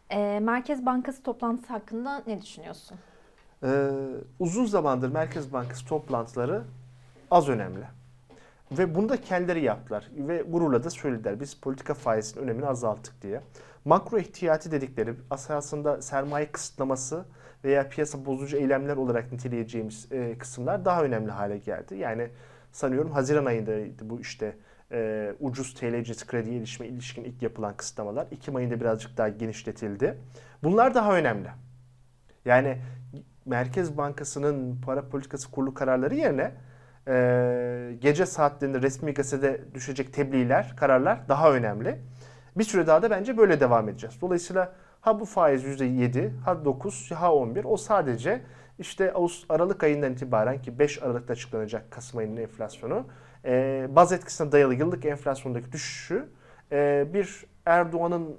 E, 0.09 0.39
Merkez 0.39 0.85
Bankası 0.85 1.23
toplantısı 1.23 1.73
hakkında 1.73 2.23
ne 2.27 2.41
düşünüyorsun? 2.41 2.97
Ee, 3.63 3.89
uzun 4.39 4.65
zamandır 4.65 5.11
Merkez 5.11 5.53
Bankası 5.53 5.85
toplantıları 5.85 6.63
az 7.31 7.49
önemli. 7.49 7.85
Ve 8.71 8.95
bunu 8.95 9.09
da 9.09 9.21
kendileri 9.21 9.63
yaptılar. 9.63 10.09
Ve 10.17 10.41
gururla 10.41 10.83
da 10.83 10.89
söylediler. 10.89 11.39
Biz 11.39 11.55
politika 11.55 11.93
faizinin 11.93 12.43
önemini 12.43 12.65
azalttık 12.65 13.21
diye. 13.21 13.41
Makro 13.85 14.17
ihtiyati 14.17 14.71
dedikleri 14.71 15.13
aslında 15.29 16.01
sermaye 16.01 16.51
kısıtlaması 16.51 17.25
veya 17.65 17.89
piyasa 17.89 18.25
bozucu 18.25 18.57
eylemler 18.57 18.97
olarak 18.97 19.31
niteleyeceğimiz 19.31 20.11
e, 20.11 20.37
kısımlar 20.37 20.85
daha 20.85 21.03
önemli 21.03 21.31
hale 21.31 21.57
geldi. 21.57 21.95
Yani 21.95 22.29
sanıyorum 22.71 23.11
Haziran 23.11 23.45
ayındaydı 23.45 24.09
bu 24.09 24.21
işte 24.21 24.55
e, 24.91 25.31
ucuz 25.39 25.73
TL 25.73 26.03
cinsi 26.03 26.27
kredi 26.27 26.55
erişime 26.55 26.87
ilişkin 26.87 27.23
ilk 27.23 27.41
yapılan 27.41 27.77
kısıtlamalar. 27.77 28.27
Ekim 28.31 28.55
ayında 28.55 28.79
birazcık 28.79 29.17
daha 29.17 29.29
genişletildi. 29.29 30.17
Bunlar 30.63 30.95
daha 30.95 31.17
önemli. 31.17 31.49
Yani 32.45 32.77
Merkez 33.45 33.97
Bankası'nın 33.97 34.81
para 34.81 35.09
politikası 35.09 35.51
kurulu 35.51 35.73
kararları 35.73 36.15
yerine 36.15 36.51
e, 37.07 37.97
gece 38.01 38.25
saatlerinde 38.25 38.81
resmi 38.81 39.13
gazetede 39.13 39.61
düşecek 39.73 40.13
tebliğler, 40.13 40.75
kararlar 40.77 41.29
daha 41.29 41.53
önemli. 41.53 41.99
Bir 42.57 42.63
süre 42.63 42.87
daha 42.87 43.01
da 43.01 43.09
bence 43.09 43.37
böyle 43.37 43.59
devam 43.59 43.89
edeceğiz. 43.89 44.21
Dolayısıyla 44.21 44.73
ha 45.05 45.19
bu 45.19 45.25
faiz 45.25 45.63
%7, 45.63 46.29
ha 46.45 46.65
9, 46.65 47.11
ha 47.11 47.33
11 47.33 47.63
o 47.63 47.77
sadece 47.77 48.41
işte 48.79 49.13
Aralık 49.49 49.83
ayından 49.83 50.13
itibaren 50.13 50.61
ki 50.61 50.79
5 50.79 51.03
Aralık'ta 51.03 51.33
açıklanacak 51.33 51.91
Kasım 51.91 52.19
ayının 52.19 52.37
enflasyonu 52.37 53.05
e, 53.45 53.87
baz 53.89 54.11
etkisine 54.11 54.51
dayalı 54.51 54.73
yıllık 54.73 55.05
enflasyondaki 55.05 55.71
düşüşü 55.71 56.29
e, 56.71 57.07
bir 57.13 57.45
Erdoğan'ın 57.65 58.35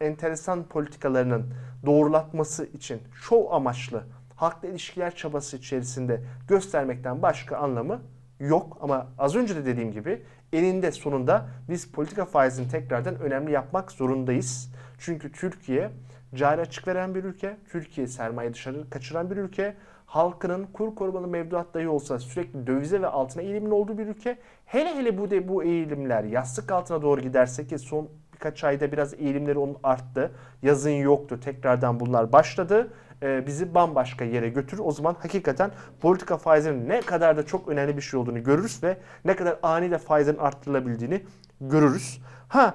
enteresan 0.00 0.64
politikalarının 0.64 1.54
doğrulatması 1.86 2.66
için 2.66 3.00
şov 3.14 3.50
amaçlı 3.50 4.02
halkla 4.36 4.68
ilişkiler 4.68 5.14
çabası 5.14 5.56
içerisinde 5.56 6.20
göstermekten 6.48 7.22
başka 7.22 7.56
anlamı 7.56 8.02
yok. 8.40 8.78
Ama 8.80 9.06
az 9.18 9.36
önce 9.36 9.56
de 9.56 9.66
dediğim 9.66 9.92
gibi 9.92 10.22
elinde 10.52 10.92
sonunda 10.92 11.46
biz 11.68 11.92
politika 11.92 12.24
faizini 12.24 12.68
tekrardan 12.68 13.18
önemli 13.18 13.52
yapmak 13.52 13.92
zorundayız. 13.92 14.72
Çünkü 14.98 15.32
Türkiye 15.32 15.90
cari 16.34 16.60
açık 16.60 16.88
veren 16.88 17.14
bir 17.14 17.24
ülke, 17.24 17.56
Türkiye 17.68 18.06
sermaye 18.06 18.54
dışarı 18.54 18.90
kaçıran 18.90 19.30
bir 19.30 19.36
ülke, 19.36 19.74
halkının 20.06 20.66
kur 20.72 20.94
korumalı 20.94 21.28
mevduat 21.28 21.74
dahi 21.74 21.88
olsa 21.88 22.18
sürekli 22.18 22.66
dövize 22.66 23.02
ve 23.02 23.06
altına 23.06 23.42
eğilimin 23.42 23.70
olduğu 23.70 23.98
bir 23.98 24.06
ülke. 24.06 24.38
Hele 24.66 24.96
hele 24.96 25.18
bu 25.18 25.30
de 25.30 25.48
bu 25.48 25.64
eğilimler 25.64 26.24
yastık 26.24 26.72
altına 26.72 27.02
doğru 27.02 27.20
giderse 27.20 27.66
ki 27.66 27.78
son 27.78 28.08
birkaç 28.32 28.64
ayda 28.64 28.92
biraz 28.92 29.14
eğilimleri 29.14 29.58
onun 29.58 29.76
arttı. 29.82 30.30
Yazın 30.62 30.90
yoktu. 30.90 31.40
Tekrardan 31.40 32.00
bunlar 32.00 32.32
başladı. 32.32 32.90
Ee, 33.22 33.46
bizi 33.46 33.74
bambaşka 33.74 34.24
yere 34.24 34.48
götürür. 34.48 34.82
O 34.84 34.92
zaman 34.92 35.16
hakikaten 35.18 35.70
politika 36.00 36.36
faizinin 36.36 36.88
ne 36.88 37.00
kadar 37.00 37.36
da 37.36 37.46
çok 37.46 37.68
önemli 37.68 37.96
bir 37.96 38.02
şey 38.02 38.20
olduğunu 38.20 38.42
görürüz 38.42 38.82
ve 38.82 38.96
ne 39.24 39.36
kadar 39.36 39.58
ani 39.62 39.90
de 39.90 39.98
faizin 39.98 40.36
arttırılabildiğini 40.36 41.22
görürüz. 41.60 42.20
Ha 42.48 42.74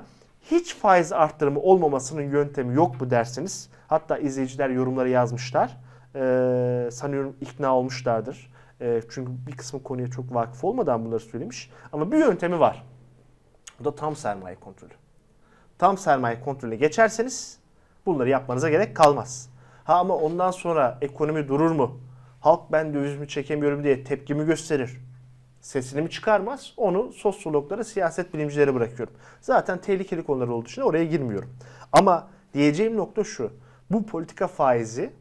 hiç 0.52 0.76
faiz 0.76 1.14
arttırımı 1.14 1.60
olmamasının 1.60 2.22
yöntemi 2.22 2.76
yok 2.76 3.02
mu 3.02 3.10
derseniz 3.10 3.70
hatta 3.88 4.18
izleyiciler 4.18 4.70
yorumlara 4.70 5.10
yazmışlar. 5.10 5.78
Ee, 6.16 6.90
sanıyorum 6.92 7.36
ikna 7.42 7.76
olmuşlardır. 7.76 8.52
Ee, 8.82 9.02
çünkü 9.10 9.32
bir 9.48 9.58
kısmı 9.58 9.84
konuya 9.84 10.08
çok 10.08 10.34
vakıf 10.34 10.64
olmadan 10.64 11.06
bunları 11.06 11.20
söylemiş. 11.20 11.72
Ama 11.94 12.12
bir 12.12 12.18
yöntemi 12.18 12.60
var. 12.60 12.86
O 13.82 13.86
da 13.86 13.96
tam 13.96 14.16
sermaye 14.16 14.56
kontrolü. 14.56 14.94
Tam 15.78 15.98
sermaye 15.98 16.42
kontrolüne 16.42 16.76
geçerseniz 16.76 17.60
bunları 18.06 18.30
yapmanıza 18.30 18.70
gerek 18.70 18.96
kalmaz. 18.96 19.50
Ha 19.88 20.00
ama 20.00 20.16
ondan 20.16 20.52
sonra 20.52 20.98
ekonomi 21.02 21.48
durur 21.48 21.72
mu? 21.72 22.00
Halk 22.40 22.72
ben 22.72 22.94
dövizimi 22.94 23.28
çekemiyorum 23.28 23.84
diye 23.84 24.04
tepkimi 24.04 24.46
gösterir. 24.46 25.02
Sesini 25.62 26.02
mi 26.02 26.10
çıkarmaz? 26.10 26.74
Onu 26.78 27.14
sosyologlara, 27.14 27.84
siyaset 27.84 28.34
bilimcilere 28.34 28.76
bırakıyorum. 28.76 29.14
Zaten 29.42 29.82
tehlikeli 29.82 30.24
konular 30.24 30.48
olduğu 30.48 30.68
için 30.68 30.82
oraya 30.82 31.06
girmiyorum. 31.06 31.50
Ama 31.92 32.28
diyeceğim 32.54 32.98
nokta 32.98 33.24
şu. 33.24 33.54
Bu 33.92 34.06
politika 34.06 34.48
faizi 34.48 35.14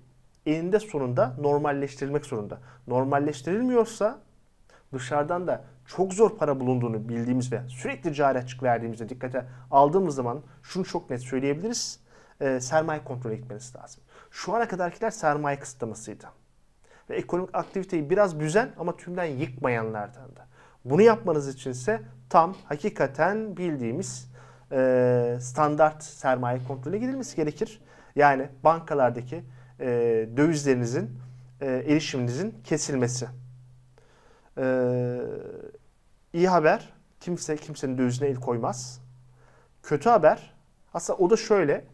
eninde 0.46 0.80
sonunda 0.80 1.34
normalleştirilmek 1.40 2.26
zorunda. 2.26 2.58
Normalleştirilmiyorsa 2.86 4.18
dışarıdan 4.94 5.46
da 5.46 5.64
çok 5.86 6.14
zor 6.14 6.36
para 6.36 6.60
bulunduğunu 6.60 7.08
bildiğimiz 7.08 7.52
ve 7.52 7.60
sürekli 7.68 8.14
cari 8.14 8.38
açık 8.38 8.62
verdiğimizde 8.62 9.08
dikkate 9.08 9.46
aldığımız 9.70 10.14
zaman 10.14 10.40
şunu 10.62 10.84
çok 10.84 11.10
net 11.10 11.20
söyleyebiliriz. 11.20 12.00
E, 12.40 12.60
sermaye 12.60 13.04
kontrol 13.04 13.30
etmeniz 13.30 13.76
lazım. 13.76 14.02
Şu 14.36 14.54
ana 14.54 14.68
kadarkiler 14.68 15.10
sermaye 15.10 15.58
kısıtlamasıydı. 15.58 16.24
Ve 17.10 17.16
ekonomik 17.16 17.54
aktiviteyi 17.54 18.10
biraz 18.10 18.40
büzen 18.40 18.72
ama 18.78 18.96
tümden 18.96 19.24
yıkmayanlardan 19.24 20.36
da. 20.36 20.46
Bunu 20.84 21.02
yapmanız 21.02 21.48
içinse 21.48 22.02
tam 22.30 22.54
hakikaten 22.64 23.56
bildiğimiz 23.56 24.30
e, 24.72 25.38
standart 25.40 26.02
sermaye 26.02 26.60
kontrolü 26.68 26.96
gidilmesi 26.96 27.36
gerekir. 27.36 27.82
Yani 28.16 28.48
bankalardaki 28.64 29.44
e, 29.80 29.86
dövizlerinizin 30.36 31.18
e, 31.60 31.66
erişiminizin 31.66 32.54
kesilmesi. 32.64 33.28
E, 34.58 35.18
iyi 36.32 36.48
haber 36.48 36.92
kimse 37.20 37.56
kimsenin 37.56 37.98
dövizine 37.98 38.28
el 38.28 38.36
koymaz. 38.36 39.00
Kötü 39.82 40.08
haber 40.08 40.54
aslında 40.94 41.18
o 41.18 41.30
da 41.30 41.36
şöyle 41.36 41.84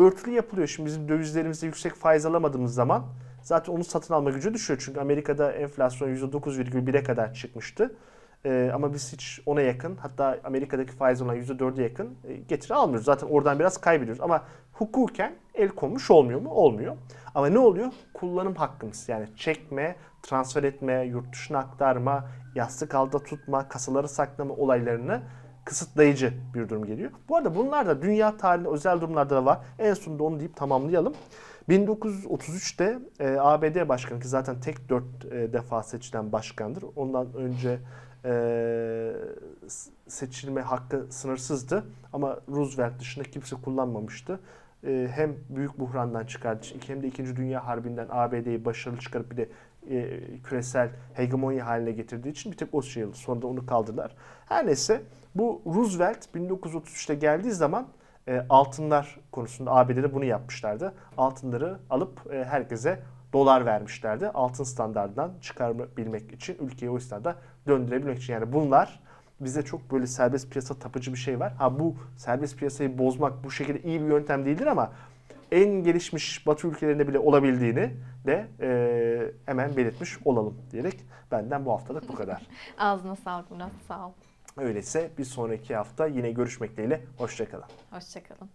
örtülü 0.00 0.30
yapılıyor. 0.30 0.68
Şimdi 0.68 0.86
bizim 0.86 1.08
dövizlerimizde 1.08 1.66
yüksek 1.66 1.94
faiz 1.94 2.26
alamadığımız 2.26 2.74
zaman 2.74 3.04
zaten 3.42 3.72
onu 3.72 3.84
satın 3.84 4.14
alma 4.14 4.30
gücü 4.30 4.54
düşüyor. 4.54 4.82
Çünkü 4.84 5.00
Amerika'da 5.00 5.52
enflasyon 5.52 6.08
%9,1'e 6.08 7.02
kadar 7.02 7.34
çıkmıştı. 7.34 7.96
Ee, 8.44 8.70
ama 8.74 8.92
biz 8.92 9.12
hiç 9.12 9.40
ona 9.46 9.60
yakın 9.60 9.96
hatta 9.96 10.38
Amerika'daki 10.44 10.92
faiz 10.92 11.22
olan 11.22 11.36
%4'e 11.36 11.82
yakın 11.82 12.14
e, 12.24 12.34
getiri 12.34 12.74
almıyoruz. 12.74 13.04
Zaten 13.04 13.26
oradan 13.26 13.58
biraz 13.58 13.78
kaybediyoruz. 13.78 14.22
Ama 14.22 14.44
hukuken 14.72 15.34
el 15.54 15.68
konmuş 15.68 16.10
olmuyor 16.10 16.40
mu? 16.40 16.50
Olmuyor. 16.50 16.96
Ama 17.34 17.46
ne 17.48 17.58
oluyor? 17.58 17.92
Kullanım 18.14 18.54
hakkımız. 18.54 19.08
Yani 19.08 19.26
çekme, 19.36 19.96
transfer 20.22 20.62
etme, 20.62 21.02
yurt 21.02 21.32
dışına 21.32 21.58
aktarma, 21.58 22.28
yastık 22.54 22.94
alda 22.94 23.22
tutma, 23.22 23.68
kasaları 23.68 24.08
saklama 24.08 24.54
olaylarını 24.54 25.22
kısıtlayıcı 25.70 26.32
bir 26.54 26.68
durum 26.68 26.84
geliyor. 26.84 27.10
Bu 27.28 27.36
arada 27.36 27.54
bunlar 27.54 27.86
da 27.86 28.02
dünya 28.02 28.36
tarihinde 28.36 28.68
özel 28.68 29.00
durumlarda 29.00 29.36
da 29.36 29.44
var. 29.44 29.58
En 29.78 29.94
sonunda 29.94 30.22
onu 30.22 30.40
deyip 30.40 30.56
tamamlayalım. 30.56 31.14
1933'te 31.68 32.98
e, 33.20 33.36
ABD 33.38 33.88
başkanı 33.88 34.20
ki 34.20 34.28
zaten 34.28 34.60
tek 34.60 34.88
dört 34.88 35.24
e, 35.32 35.52
defa 35.52 35.82
seçilen 35.82 36.32
başkandır. 36.32 36.84
Ondan 36.96 37.34
önce 37.34 37.78
e, 38.24 39.12
seçilme 40.08 40.60
hakkı 40.60 41.06
sınırsızdı 41.10 41.84
ama 42.12 42.38
Roosevelt 42.48 43.00
dışında 43.00 43.24
kimse 43.24 43.56
kullanmamıştı. 43.56 44.40
E, 44.86 45.08
hem 45.12 45.34
büyük 45.48 45.78
buhrandan 45.78 46.26
çıkardı 46.26 46.66
hem 46.86 47.02
de 47.02 47.06
2. 47.06 47.36
Dünya 47.36 47.66
Harbi'nden 47.66 48.06
ABD'yi 48.10 48.64
başarılı 48.64 48.98
çıkarıp 48.98 49.30
bir 49.30 49.36
de 49.36 49.48
e, 49.90 50.20
küresel 50.44 50.90
hegemonya 51.14 51.66
haline 51.66 51.92
getirdiği 51.92 52.28
için 52.28 52.52
bir 52.52 52.56
tek 52.56 52.74
o 52.74 52.82
şey 52.82 53.04
oldu. 53.04 53.16
Sonra 53.16 53.42
da 53.42 53.46
onu 53.46 53.66
kaldırdılar. 53.66 54.16
Her 54.48 54.66
neyse 54.66 55.02
bu 55.34 55.62
Roosevelt 55.66 56.26
1933'te 56.34 57.14
geldiği 57.14 57.52
zaman 57.52 57.88
e, 58.28 58.46
altınlar 58.48 59.20
konusunda 59.32 59.70
ABD'de 59.70 60.14
bunu 60.14 60.24
yapmışlardı. 60.24 60.94
Altınları 61.16 61.78
alıp 61.90 62.32
e, 62.32 62.44
herkese 62.44 63.02
dolar 63.32 63.66
vermişlerdi. 63.66 64.28
Altın 64.28 64.64
standartından 64.64 65.32
çıkarabilmek 65.40 66.32
için 66.32 66.56
ülkeyi 66.60 66.90
o 66.90 66.98
standarda 66.98 67.38
döndürebilmek 67.66 68.18
için. 68.18 68.32
Yani 68.32 68.52
bunlar 68.52 69.00
bize 69.40 69.62
çok 69.62 69.90
böyle 69.90 70.06
serbest 70.06 70.50
piyasa 70.50 70.74
tapıcı 70.74 71.12
bir 71.12 71.18
şey 71.18 71.40
var. 71.40 71.52
Ha 71.52 71.78
bu 71.78 71.96
serbest 72.16 72.56
piyasayı 72.56 72.98
bozmak 72.98 73.44
bu 73.44 73.50
şekilde 73.50 73.82
iyi 73.82 74.00
bir 74.00 74.06
yöntem 74.06 74.44
değildir 74.46 74.66
ama 74.66 74.92
en 75.52 75.70
gelişmiş 75.84 76.46
Batı 76.46 76.68
ülkelerinde 76.68 77.08
bile 77.08 77.18
olabildiğini 77.18 77.90
de 78.26 78.46
e, 78.60 79.32
hemen 79.46 79.76
belirtmiş 79.76 80.18
olalım 80.24 80.54
diyerek 80.70 80.96
benden 81.30 81.64
bu 81.64 81.72
haftalık 81.72 82.08
bu 82.08 82.14
kadar. 82.14 82.46
Ağzına 82.78 83.16
sağlık 83.16 83.50
Murat. 83.50 83.70
Sağ 83.88 84.06
ol. 84.06 84.12
Öyleyse 84.56 85.10
bir 85.18 85.24
sonraki 85.24 85.76
hafta 85.76 86.06
yine 86.06 86.30
görüşmek 86.30 86.72
dileğiyle. 86.72 87.04
Hoşçakalın. 87.18 87.64
Hoşçakalın. 87.90 88.50